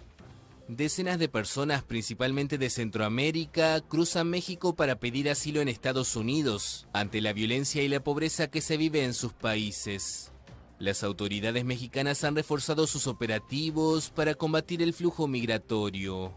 Decenas 0.67 1.19
de 1.19 1.29
personas, 1.29 1.83
principalmente 1.83 2.57
de 2.57 2.71
Centroamérica, 2.71 3.81
cruzan 3.81 4.29
México 4.29 4.75
para 4.75 4.95
pedir 4.95 5.29
asilo 5.29 5.61
en 5.61 5.69
Estados 5.69 6.15
Unidos, 6.15 6.87
ante 6.93 7.21
la 7.21 7.33
violencia 7.33 7.83
y 7.83 7.89
la 7.89 8.03
pobreza 8.03 8.49
que 8.49 8.61
se 8.61 8.77
vive 8.77 9.03
en 9.03 9.13
sus 9.13 9.33
países. 9.33 10.32
Las 10.79 11.03
autoridades 11.03 11.63
mexicanas 11.63 12.23
han 12.23 12.35
reforzado 12.35 12.87
sus 12.87 13.07
operativos 13.07 14.09
para 14.09 14.33
combatir 14.33 14.81
el 14.81 14.93
flujo 14.93 15.27
migratorio. 15.27 16.33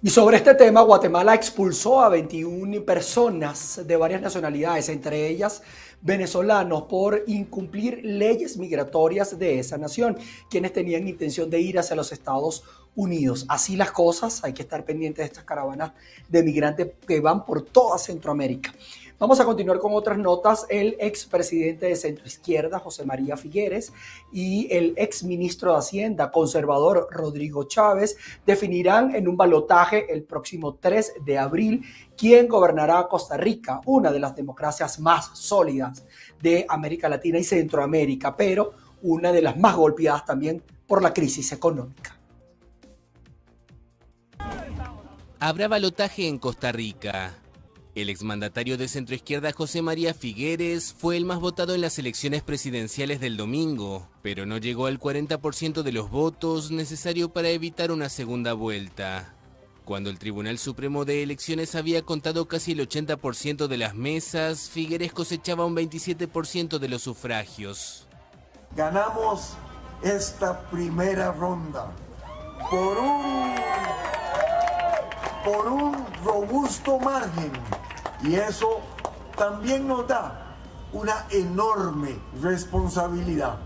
Y 0.00 0.10
sobre 0.10 0.36
este 0.36 0.54
tema, 0.54 0.82
Guatemala 0.82 1.34
expulsó 1.34 2.00
a 2.00 2.08
21 2.08 2.84
personas 2.84 3.80
de 3.84 3.96
varias 3.96 4.22
nacionalidades, 4.22 4.88
entre 4.88 5.26
ellas 5.26 5.62
venezolanos, 6.00 6.82
por 6.84 7.24
incumplir 7.26 8.00
leyes 8.04 8.56
migratorias 8.56 9.38
de 9.38 9.58
esa 9.58 9.78
nación, 9.78 10.16
quienes 10.48 10.72
tenían 10.72 11.08
intención 11.08 11.50
de 11.50 11.60
ir 11.60 11.78
hacia 11.78 11.96
los 11.96 12.12
Estados 12.12 12.64
Unidos. 12.94 13.46
Así 13.48 13.76
las 13.76 13.92
cosas, 13.92 14.42
hay 14.44 14.52
que 14.52 14.62
estar 14.62 14.84
pendientes 14.84 15.24
de 15.24 15.26
estas 15.26 15.44
caravanas 15.44 15.92
de 16.28 16.42
migrantes 16.42 16.88
que 17.06 17.20
van 17.20 17.44
por 17.44 17.62
toda 17.62 17.98
Centroamérica. 17.98 18.72
Vamos 19.20 19.40
a 19.40 19.44
continuar 19.44 19.80
con 19.80 19.92
otras 19.94 20.16
notas. 20.16 20.64
El 20.68 20.96
expresidente 21.00 21.86
de 21.86 21.96
Centro 21.96 22.24
Izquierda, 22.24 22.78
José 22.78 23.04
María 23.04 23.36
Figueres, 23.36 23.92
y 24.32 24.72
el 24.72 24.94
exministro 24.96 25.72
de 25.72 25.78
Hacienda, 25.78 26.30
conservador 26.30 27.08
Rodrigo 27.10 27.64
Chávez, 27.64 28.16
definirán 28.46 29.16
en 29.16 29.26
un 29.26 29.36
balotaje 29.36 30.12
el 30.12 30.22
próximo 30.22 30.76
3 30.76 31.14
de 31.26 31.36
abril 31.36 31.82
quién 32.18 32.48
gobernará 32.48 33.06
Costa 33.08 33.36
Rica, 33.36 33.80
una 33.86 34.10
de 34.10 34.18
las 34.18 34.34
democracias 34.34 34.98
más 34.98 35.30
sólidas 35.38 36.04
de 36.42 36.66
América 36.68 37.08
Latina 37.08 37.38
y 37.38 37.44
Centroamérica, 37.44 38.36
pero 38.36 38.74
una 39.02 39.32
de 39.32 39.40
las 39.40 39.56
más 39.56 39.76
golpeadas 39.76 40.24
también 40.24 40.62
por 40.86 41.00
la 41.00 41.14
crisis 41.14 41.52
económica. 41.52 42.16
Habrá 45.38 45.68
balotaje 45.68 46.26
en 46.26 46.38
Costa 46.38 46.72
Rica. 46.72 47.38
El 47.94 48.10
exmandatario 48.10 48.76
de 48.76 48.88
centroizquierda 48.88 49.52
José 49.52 49.82
María 49.82 50.14
Figueres 50.14 50.92
fue 50.92 51.16
el 51.16 51.24
más 51.24 51.40
votado 51.40 51.74
en 51.74 51.80
las 51.80 51.98
elecciones 51.98 52.42
presidenciales 52.42 53.20
del 53.20 53.36
domingo, 53.36 54.08
pero 54.22 54.46
no 54.46 54.58
llegó 54.58 54.86
al 54.86 54.98
40% 54.98 55.82
de 55.82 55.92
los 55.92 56.10
votos 56.10 56.70
necesario 56.70 57.32
para 57.32 57.50
evitar 57.50 57.90
una 57.92 58.08
segunda 58.08 58.52
vuelta. 58.52 59.37
Cuando 59.88 60.10
el 60.10 60.18
Tribunal 60.18 60.58
Supremo 60.58 61.06
de 61.06 61.22
Elecciones 61.22 61.74
había 61.74 62.02
contado 62.02 62.46
casi 62.46 62.72
el 62.72 62.86
80% 62.86 63.68
de 63.68 63.78
las 63.78 63.94
mesas, 63.94 64.68
Figueres 64.68 65.14
cosechaba 65.14 65.64
un 65.64 65.74
27% 65.74 66.78
de 66.78 66.88
los 66.90 67.00
sufragios. 67.00 68.06
Ganamos 68.76 69.54
esta 70.02 70.60
primera 70.68 71.32
ronda 71.32 71.90
por 72.70 72.98
un, 72.98 73.54
por 75.42 75.66
un 75.68 75.96
robusto 76.22 76.98
margen 76.98 77.52
y 78.22 78.34
eso 78.34 78.82
también 79.38 79.88
nos 79.88 80.06
da 80.06 80.54
una 80.92 81.24
enorme 81.30 82.18
responsabilidad. 82.42 83.58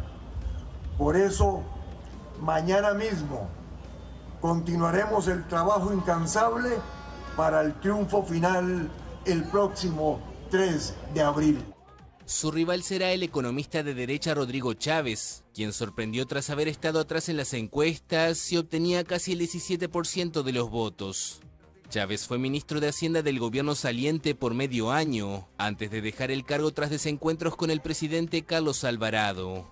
Por 0.97 1.17
eso, 1.17 1.65
mañana 2.41 2.95
mismo 2.95 3.49
continuaremos 4.43 5.29
el 5.29 5.47
trabajo 5.47 5.95
incansable 5.95 6.71
para 7.37 7.63
el 7.63 7.79
triunfo 7.81 8.25
final 8.25 8.91
el 9.25 9.45
próximo 9.45 10.21
3 10.51 10.95
de 11.15 11.23
abril. 11.23 11.65
Su 12.27 12.51
rival 12.51 12.83
será 12.83 13.13
el 13.13 13.23
economista 13.23 13.85
de 13.85 13.95
derecha 13.95 14.35
Rodrigo 14.35 14.75
Chávez, 14.75 15.45
quien 15.55 15.73
sorprendió 15.73 16.27
tras 16.27 16.51
haber 16.51 16.67
estado 16.67 16.99
atrás 16.99 17.29
en 17.29 17.37
las 17.37 17.55
encuestas 17.55 18.51
y 18.53 18.57
obtenía 18.57 19.05
casi 19.05 19.33
el 19.33 19.41
17% 19.41 20.43
de 20.43 20.53
los 20.53 20.71
votos. 20.71 21.41
Chávez 21.89 22.27
fue 22.27 22.39
ministro 22.39 22.81
de 22.81 22.89
Hacienda 22.89 23.23
del 23.23 23.39
gobierno 23.39 23.77
saliente 23.77 24.35
por 24.35 24.55
medio 24.55 24.91
año, 24.91 25.47
antes 25.57 25.91
de 25.91 26.01
dejar 26.01 26.33
el 26.33 26.45
cargo 26.45 26.73
tras 26.73 26.91
desencuentros 26.91 27.55
con 27.55 27.71
el 27.71 27.81
presidente 27.81 28.43
Carlos 28.43 28.83
Alvarado. 28.83 29.71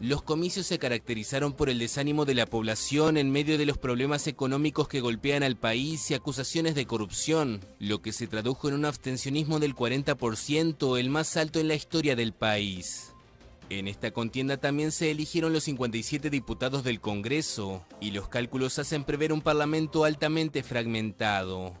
Los 0.00 0.22
comicios 0.22 0.66
se 0.66 0.78
caracterizaron 0.78 1.52
por 1.52 1.68
el 1.68 1.78
desánimo 1.78 2.24
de 2.24 2.32
la 2.32 2.46
población 2.46 3.18
en 3.18 3.30
medio 3.30 3.58
de 3.58 3.66
los 3.66 3.76
problemas 3.76 4.26
económicos 4.26 4.88
que 4.88 5.02
golpean 5.02 5.42
al 5.42 5.58
país 5.58 6.10
y 6.10 6.14
acusaciones 6.14 6.74
de 6.74 6.86
corrupción, 6.86 7.60
lo 7.78 8.00
que 8.00 8.12
se 8.12 8.26
tradujo 8.26 8.68
en 8.68 8.76
un 8.76 8.86
abstencionismo 8.86 9.58
del 9.58 9.76
40%, 9.76 10.98
el 10.98 11.10
más 11.10 11.36
alto 11.36 11.60
en 11.60 11.68
la 11.68 11.74
historia 11.74 12.16
del 12.16 12.32
país. 12.32 13.12
En 13.68 13.88
esta 13.88 14.10
contienda 14.10 14.56
también 14.56 14.90
se 14.90 15.10
eligieron 15.10 15.52
los 15.52 15.64
57 15.64 16.30
diputados 16.30 16.82
del 16.82 17.00
Congreso 17.00 17.84
y 18.00 18.12
los 18.12 18.26
cálculos 18.26 18.78
hacen 18.78 19.04
prever 19.04 19.34
un 19.34 19.42
parlamento 19.42 20.04
altamente 20.04 20.62
fragmentado. 20.62 21.74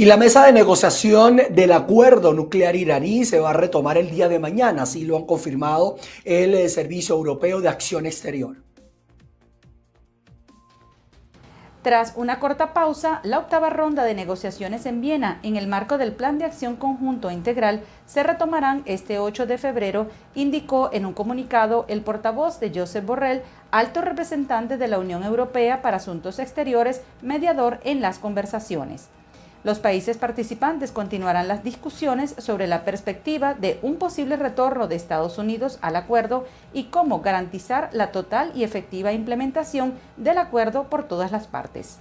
Y 0.00 0.06
la 0.06 0.16
mesa 0.16 0.46
de 0.46 0.52
negociación 0.54 1.42
del 1.50 1.72
acuerdo 1.72 2.32
nuclear 2.32 2.74
iraní 2.74 3.26
se 3.26 3.38
va 3.38 3.50
a 3.50 3.52
retomar 3.52 3.98
el 3.98 4.08
día 4.08 4.30
de 4.30 4.38
mañana, 4.38 4.84
así 4.84 5.04
lo 5.04 5.14
han 5.14 5.26
confirmado 5.26 5.98
el 6.24 6.54
eh, 6.54 6.70
Servicio 6.70 7.14
Europeo 7.14 7.60
de 7.60 7.68
Acción 7.68 8.06
Exterior. 8.06 8.56
Tras 11.82 12.14
una 12.16 12.40
corta 12.40 12.72
pausa, 12.72 13.20
la 13.24 13.40
octava 13.40 13.68
ronda 13.68 14.04
de 14.04 14.14
negociaciones 14.14 14.86
en 14.86 15.02
Viena, 15.02 15.38
en 15.42 15.56
el 15.56 15.66
marco 15.66 15.98
del 15.98 16.12
Plan 16.12 16.38
de 16.38 16.46
Acción 16.46 16.76
Conjunto 16.76 17.30
Integral, 17.30 17.82
se 18.06 18.22
retomarán 18.22 18.82
este 18.86 19.18
8 19.18 19.44
de 19.44 19.58
febrero, 19.58 20.06
indicó 20.34 20.88
en 20.94 21.04
un 21.04 21.12
comunicado 21.12 21.84
el 21.88 22.00
portavoz 22.00 22.58
de 22.58 22.72
Josep 22.74 23.04
Borrell, 23.04 23.42
alto 23.70 24.00
representante 24.00 24.78
de 24.78 24.88
la 24.88 24.98
Unión 24.98 25.24
Europea 25.24 25.82
para 25.82 25.98
Asuntos 25.98 26.38
Exteriores, 26.38 27.02
mediador 27.20 27.80
en 27.84 28.00
las 28.00 28.18
conversaciones. 28.18 29.10
Los 29.62 29.78
países 29.78 30.16
participantes 30.16 30.90
continuarán 30.90 31.46
las 31.46 31.62
discusiones 31.62 32.34
sobre 32.38 32.66
la 32.66 32.82
perspectiva 32.84 33.52
de 33.52 33.78
un 33.82 33.96
posible 33.96 34.36
retorno 34.36 34.88
de 34.88 34.96
Estados 34.96 35.36
Unidos 35.36 35.78
al 35.82 35.96
acuerdo 35.96 36.46
y 36.72 36.84
cómo 36.84 37.20
garantizar 37.20 37.90
la 37.92 38.10
total 38.10 38.52
y 38.54 38.64
efectiva 38.64 39.12
implementación 39.12 39.92
del 40.16 40.38
acuerdo 40.38 40.84
por 40.84 41.04
todas 41.04 41.30
las 41.30 41.46
partes. 41.46 41.98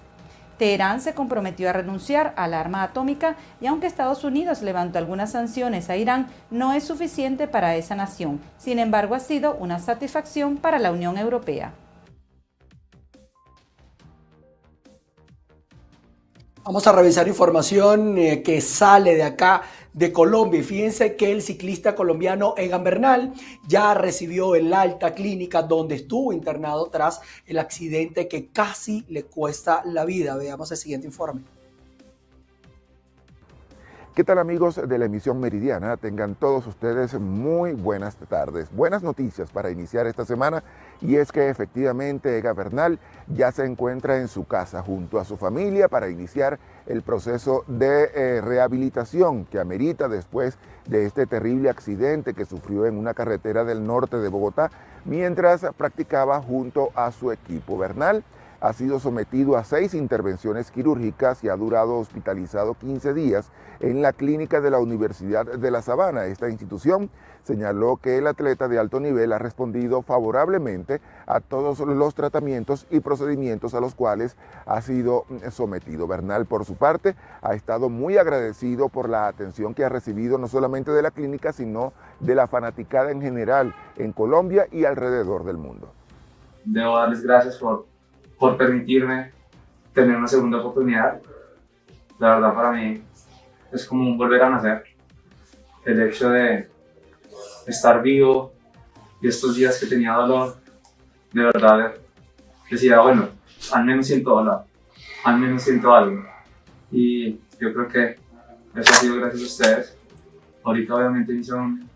Teherán 0.58 1.02
se 1.02 1.14
comprometió 1.14 1.70
a 1.70 1.74
renunciar 1.74 2.34
a 2.38 2.48
la 2.48 2.62
arma 2.62 2.84
atómica 2.84 3.36
y 3.60 3.68
aunque 3.68 3.88
Estados 3.88 4.24
Unidos 4.24 4.62
levantó 4.62 4.98
algunas 4.98 5.32
sanciones 5.32 5.90
a 5.90 5.98
Irán, 5.98 6.28
no 6.52 6.72
es 6.74 6.86
suficiente 6.86 7.48
para 7.48 7.76
esa 7.76 7.96
nación. 7.96 8.40
Sin 8.58 8.80
embargo, 8.80 9.16
ha 9.16 9.20
sido 9.20 9.56
una 9.56 9.80
satisfacción 9.80 10.58
para 10.58 10.80
la 10.80 10.92
Unión 10.92 11.18
Europea. 11.18 11.74
Vamos 16.64 16.86
a 16.88 16.92
revisar 16.92 17.28
información 17.28 18.18
eh, 18.18 18.44
que 18.44 18.60
sale 18.60 19.16
de 19.16 19.24
acá 19.24 19.64
de 19.94 20.12
Colombia. 20.12 20.62
Fíjense 20.62 21.16
que 21.16 21.32
el 21.32 21.42
ciclista 21.42 21.96
colombiano 21.96 22.54
Egan 22.58 22.84
Bernal 22.84 23.34
ya 23.66 23.94
recibió 23.94 24.56
el 24.56 24.74
alta 24.74 25.14
clínica 25.14 25.64
donde 25.64 25.96
estuvo 25.96 26.34
internado 26.34 26.90
tras 26.90 27.22
el 27.46 27.60
accidente 27.60 28.28
que 28.28 28.50
casi 28.50 29.06
le 29.08 29.24
cuesta 29.24 29.82
la 29.86 30.04
vida. 30.04 30.36
Veamos 30.36 30.70
el 30.72 30.78
siguiente 30.78 31.08
informe. 31.08 31.59
¿Qué 34.16 34.24
tal 34.24 34.40
amigos 34.40 34.82
de 34.86 34.98
la 34.98 35.06
emisión 35.06 35.40
meridiana? 35.40 35.96
Tengan 35.96 36.34
todos 36.34 36.66
ustedes 36.66 37.14
muy 37.20 37.74
buenas 37.74 38.16
tardes. 38.16 38.68
Buenas 38.72 39.04
noticias 39.04 39.52
para 39.52 39.70
iniciar 39.70 40.08
esta 40.08 40.26
semana 40.26 40.64
y 41.00 41.16
es 41.18 41.32
que 41.32 41.48
efectivamente 41.48 42.38
Ega 42.38 42.54
Bernal 42.54 43.00
ya 43.28 43.52
se 43.52 43.66
encuentra 43.66 44.18
en 44.18 44.28
su 44.28 44.46
casa 44.46 44.82
junto 44.82 45.20
a 45.20 45.26
su 45.26 45.38
familia 45.38 45.88
para 45.88 46.10
iniciar 46.10 46.60
el 46.88 47.04
proceso 47.04 47.64
de 47.68 48.10
eh, 48.16 48.42
rehabilitación 48.42 49.46
que 49.46 49.60
amerita 49.60 50.10
después 50.10 50.58
de 50.88 51.06
este 51.06 51.28
terrible 51.28 51.70
accidente 51.70 52.34
que 52.34 52.46
sufrió 52.46 52.88
en 52.88 52.98
una 52.98 53.14
carretera 53.14 53.64
del 53.64 53.86
norte 53.86 54.18
de 54.18 54.28
Bogotá 54.28 54.72
mientras 55.06 55.66
practicaba 55.78 56.42
junto 56.42 56.90
a 56.96 57.12
su 57.12 57.32
equipo. 57.32 57.78
Bernal 57.78 58.24
ha 58.62 58.74
sido 58.74 59.00
sometido 59.00 59.58
a 59.58 59.64
seis 59.64 59.94
intervenciones 59.94 60.72
quirúrgicas 60.72 61.44
y 61.44 61.50
ha 61.50 61.56
durado 61.56 61.98
hospitalizado 61.98 62.74
15 62.74 63.14
días 63.14 63.52
en 63.80 64.02
la 64.02 64.14
clínica 64.14 64.60
de 64.62 64.72
la 64.72 64.80
Universidad 64.80 65.46
de 65.46 65.72
La 65.72 65.82
Sabana. 65.82 66.26
Esta 66.26 66.50
institución 66.50 67.10
señaló 67.44 67.98
que 67.98 68.18
el 68.18 68.28
atleta 68.28 68.68
de 68.68 68.78
alto 68.78 69.00
nivel 69.00 69.32
ha 69.32 69.40
respondido 69.40 70.02
favorablemente 70.02 71.00
a 71.26 71.40
todos 71.40 71.80
los 71.80 72.14
tratamientos 72.14 72.86
y 72.90 73.00
procedimientos 73.00 73.74
a 73.74 73.80
los 73.80 73.96
cuales 73.96 74.36
ha 74.66 74.82
sido 74.82 75.26
sometido. 75.52 76.08
Bernal, 76.08 76.46
por 76.46 76.66
su 76.66 76.76
parte, 76.76 77.16
ha 77.42 77.54
estado 77.54 77.90
muy 77.90 78.18
agradecido 78.18 78.90
por 78.90 79.10
la 79.10 79.28
atención 79.28 79.74
que 79.74 79.86
ha 79.86 79.90
recibido 79.90 80.38
no 80.38 80.48
solamente 80.48 80.92
de 80.92 81.02
la 81.02 81.12
clínica, 81.12 81.54
sino 81.54 81.94
de 82.20 82.36
la 82.36 82.48
fanaticada 82.48 83.12
en 83.12 83.22
general 83.22 83.74
en 83.96 84.12
Colombia 84.12 84.68
y 84.72 84.86
alrededor 84.86 85.46
del 85.46 85.58
mundo. 85.58 85.92
Debo 86.66 86.98
darles 86.98 87.24
gracias 87.24 87.58
por 87.58 87.89
por 88.40 88.58
permitirme 88.58 89.32
tener 89.94 90.16
una 90.16 90.28
segunda 90.28 90.60
oportunidad. 90.60 91.22
La 92.18 92.36
verdad 92.36 92.56
para 92.56 92.72
mí 92.72 93.02
es 93.72 93.86
como 93.86 94.04
un 94.04 94.18
volver 94.18 94.42
a 94.42 94.50
nacer. 94.50 94.84
El 95.86 96.02
hecho 96.02 96.30
de 96.30 96.70
estar 97.68 98.02
vivo 98.02 98.54
y 99.22 99.28
estos 99.28 99.56
días 99.56 99.80
que 99.80 99.86
tenía 99.86 100.14
dolor, 100.14 100.58
de 101.34 101.44
verdad 101.44 101.94
decía, 102.70 103.02
bueno, 103.02 103.30
al 103.74 103.86
menos 103.86 104.08
siento 104.08 104.32
dolor, 104.32 104.64
al 105.24 105.38
menos 105.38 105.62
siento 105.62 105.94
algo. 105.94 106.24
Y 106.92 107.40
yo 107.60 107.74
creo 107.74 107.88
que 107.88 108.18
eso 108.76 108.94
ha 108.94 108.96
sido 108.96 109.16
gracias 109.18 109.42
a 109.42 109.46
ustedes. 109.46 109.98
Ahorita 110.64 110.96
obviamente 110.96 111.34
hice 111.34 111.54
un, 111.54 111.90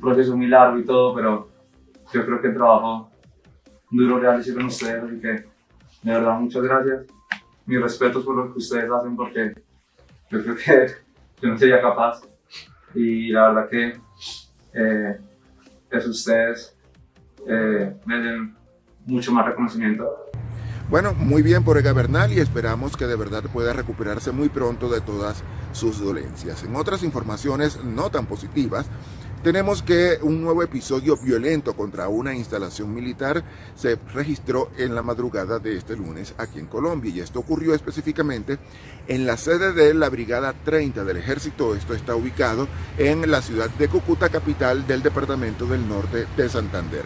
proceso 0.00 0.36
muy 0.36 0.46
largo 0.46 0.78
y 0.78 0.84
todo, 0.84 1.14
pero 1.14 1.48
yo 2.12 2.26
creo 2.26 2.40
que 2.40 2.48
el 2.48 2.54
trabajo 2.54 3.10
duro 3.90 4.18
real 4.18 4.40
hicieron 4.40 4.66
ustedes, 4.66 5.02
así 5.02 5.18
que 5.20 5.55
de 6.06 6.20
verdad 6.20 6.38
muchas 6.38 6.62
gracias. 6.62 7.06
Mis 7.66 7.80
respetos 7.80 8.24
por 8.24 8.36
lo 8.36 8.52
que 8.52 8.58
ustedes 8.58 8.88
hacen 8.90 9.16
porque 9.16 9.54
yo 10.30 10.42
creo 10.42 10.56
que 10.56 10.94
yo 11.42 11.48
no 11.48 11.58
sería 11.58 11.80
capaz 11.80 12.22
y 12.94 13.30
la 13.30 13.48
verdad 13.48 13.68
que 13.68 14.00
eh, 14.72 15.18
es 15.90 16.06
ustedes 16.06 16.76
eh, 17.48 17.92
me 18.04 18.18
den 18.18 18.54
mucho 19.04 19.32
más 19.32 19.46
reconocimiento. 19.46 20.26
Bueno, 20.88 21.12
muy 21.14 21.42
bien 21.42 21.64
por 21.64 21.76
Ega 21.76 21.92
Bernal 21.92 22.32
y 22.32 22.38
esperamos 22.38 22.96
que 22.96 23.08
de 23.08 23.16
verdad 23.16 23.42
pueda 23.52 23.72
recuperarse 23.72 24.30
muy 24.30 24.48
pronto 24.48 24.88
de 24.88 25.00
todas 25.00 25.42
sus 25.72 25.98
dolencias. 26.00 26.62
En 26.62 26.76
otras 26.76 27.02
informaciones 27.02 27.82
no 27.82 28.10
tan 28.10 28.26
positivas, 28.26 28.86
tenemos 29.46 29.80
que 29.80 30.18
un 30.22 30.42
nuevo 30.42 30.64
episodio 30.64 31.16
violento 31.16 31.76
contra 31.76 32.08
una 32.08 32.34
instalación 32.34 32.92
militar 32.92 33.44
se 33.76 33.96
registró 34.12 34.72
en 34.76 34.92
la 34.92 35.04
madrugada 35.04 35.60
de 35.60 35.76
este 35.76 35.94
lunes 35.94 36.34
aquí 36.36 36.58
en 36.58 36.66
Colombia 36.66 37.12
y 37.14 37.20
esto 37.20 37.38
ocurrió 37.38 37.72
específicamente 37.72 38.58
en 39.06 39.24
la 39.24 39.36
sede 39.36 39.72
de 39.72 39.94
la 39.94 40.08
Brigada 40.08 40.52
30 40.52 41.04
del 41.04 41.18
Ejército. 41.18 41.76
Esto 41.76 41.94
está 41.94 42.16
ubicado 42.16 42.66
en 42.98 43.30
la 43.30 43.40
ciudad 43.40 43.70
de 43.70 43.86
Cúcuta, 43.86 44.30
capital 44.30 44.84
del 44.84 45.00
Departamento 45.00 45.64
del 45.64 45.88
Norte 45.88 46.26
de 46.36 46.48
Santander 46.48 47.04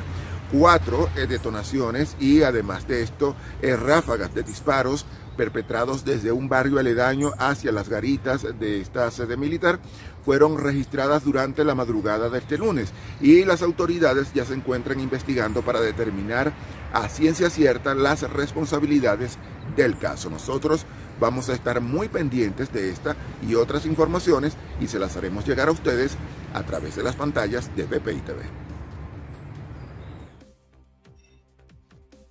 cuatro 0.50 1.08
eh, 1.16 1.26
detonaciones 1.28 2.16
y 2.18 2.42
además 2.42 2.88
de 2.88 3.02
esto 3.02 3.36
eh, 3.62 3.76
ráfagas 3.76 4.34
de 4.34 4.42
disparos 4.42 5.06
perpetrados 5.40 6.04
desde 6.04 6.32
un 6.32 6.50
barrio 6.50 6.78
aledaño 6.78 7.32
hacia 7.38 7.72
las 7.72 7.88
garitas 7.88 8.46
de 8.58 8.82
esta 8.82 9.10
sede 9.10 9.38
militar 9.38 9.80
fueron 10.22 10.58
registradas 10.58 11.24
durante 11.24 11.64
la 11.64 11.74
madrugada 11.74 12.28
de 12.28 12.40
este 12.40 12.58
lunes 12.58 12.92
y 13.22 13.46
las 13.46 13.62
autoridades 13.62 14.34
ya 14.34 14.44
se 14.44 14.52
encuentran 14.52 15.00
investigando 15.00 15.62
para 15.62 15.80
determinar 15.80 16.52
a 16.92 17.08
ciencia 17.08 17.48
cierta 17.48 17.94
las 17.94 18.30
responsabilidades 18.30 19.38
del 19.76 19.96
caso. 19.96 20.28
Nosotros 20.28 20.84
vamos 21.18 21.48
a 21.48 21.54
estar 21.54 21.80
muy 21.80 22.10
pendientes 22.10 22.70
de 22.70 22.90
esta 22.90 23.16
y 23.48 23.54
otras 23.54 23.86
informaciones 23.86 24.58
y 24.78 24.88
se 24.88 24.98
las 24.98 25.16
haremos 25.16 25.46
llegar 25.46 25.68
a 25.68 25.72
ustedes 25.72 26.18
a 26.52 26.64
través 26.64 26.96
de 26.96 27.02
las 27.02 27.16
pantallas 27.16 27.74
de 27.74 27.84
BPI 27.84 28.20
TV. 28.20 28.69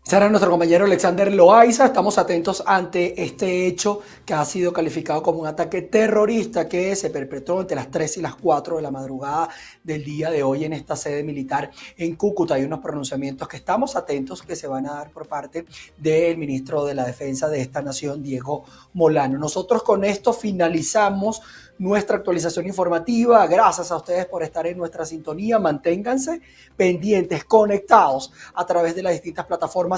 Será 0.09 0.27
nuestro 0.27 0.49
compañero 0.49 0.85
Alexander 0.85 1.31
Loaiza. 1.31 1.85
Estamos 1.85 2.17
atentos 2.17 2.63
ante 2.65 3.21
este 3.21 3.67
hecho 3.67 4.01
que 4.25 4.33
ha 4.33 4.43
sido 4.43 4.73
calificado 4.73 5.21
como 5.21 5.37
un 5.41 5.45
ataque 5.45 5.83
terrorista 5.83 6.67
que 6.67 6.95
se 6.95 7.11
perpetró 7.11 7.61
entre 7.61 7.75
las 7.75 7.91
3 7.91 8.17
y 8.17 8.21
las 8.23 8.33
4 8.33 8.77
de 8.77 8.81
la 8.81 8.89
madrugada 8.89 9.49
del 9.83 10.03
día 10.03 10.31
de 10.31 10.41
hoy 10.41 10.65
en 10.65 10.73
esta 10.73 10.95
sede 10.95 11.21
militar 11.21 11.69
en 11.95 12.15
Cúcuta. 12.15 12.55
Hay 12.55 12.63
unos 12.63 12.79
pronunciamientos 12.79 13.47
que 13.47 13.57
estamos 13.57 13.95
atentos 13.95 14.41
que 14.41 14.55
se 14.55 14.65
van 14.65 14.87
a 14.87 14.93
dar 14.93 15.11
por 15.11 15.27
parte 15.27 15.67
del 15.95 16.39
ministro 16.39 16.85
de 16.85 16.95
la 16.95 17.05
Defensa 17.05 17.47
de 17.47 17.61
esta 17.61 17.83
nación, 17.83 18.23
Diego 18.23 18.63
Molano. 18.93 19.37
Nosotros 19.37 19.83
con 19.83 20.03
esto 20.03 20.33
finalizamos 20.33 21.43
nuestra 21.79 22.17
actualización 22.17 22.67
informativa. 22.67 23.47
Gracias 23.47 23.91
a 23.91 23.95
ustedes 23.95 24.25
por 24.25 24.43
estar 24.43 24.67
en 24.67 24.77
nuestra 24.77 25.05
sintonía. 25.05 25.57
Manténganse 25.59 26.41
pendientes, 26.75 27.45
conectados 27.45 28.31
a 28.53 28.65
través 28.65 28.95
de 28.95 29.03
las 29.03 29.13
distintas 29.13 29.45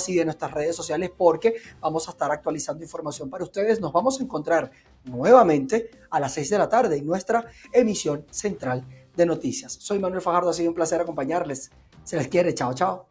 y 0.10 0.16
de 0.16 0.26
nuestras 0.26 0.52
redes 0.52 0.76
sociales 0.76 1.12
porque 1.16 1.56
vamos 1.80 2.08
a 2.08 2.12
estar 2.12 2.32
actualizando 2.32 2.84
información 2.84 3.30
para 3.30 3.44
ustedes. 3.44 3.80
Nos 3.80 3.94
vamos 3.94 4.20
a 4.20 4.24
encontrar 4.24 4.72
nuevamente 5.04 5.92
a 6.10 6.20
las 6.20 6.34
6 6.34 6.50
de 6.50 6.58
la 6.58 6.70
tarde 6.70 6.98
en 6.98 7.06
nuestra 7.06 7.46
emisión 7.72 8.26
central 8.32 8.86
de 9.16 9.26
noticias. 9.26 9.74
Soy 9.74 10.00
Manuel 10.00 10.22
Fajardo, 10.22 10.50
ha 10.50 10.54
sido 10.54 10.70
un 10.70 10.76
placer 10.76 11.02
acompañarles. 11.02 11.72
Se 12.04 12.18
les 12.18 12.28
quiere. 12.28 12.54
Chao, 12.54 12.74
chao. 12.74 13.08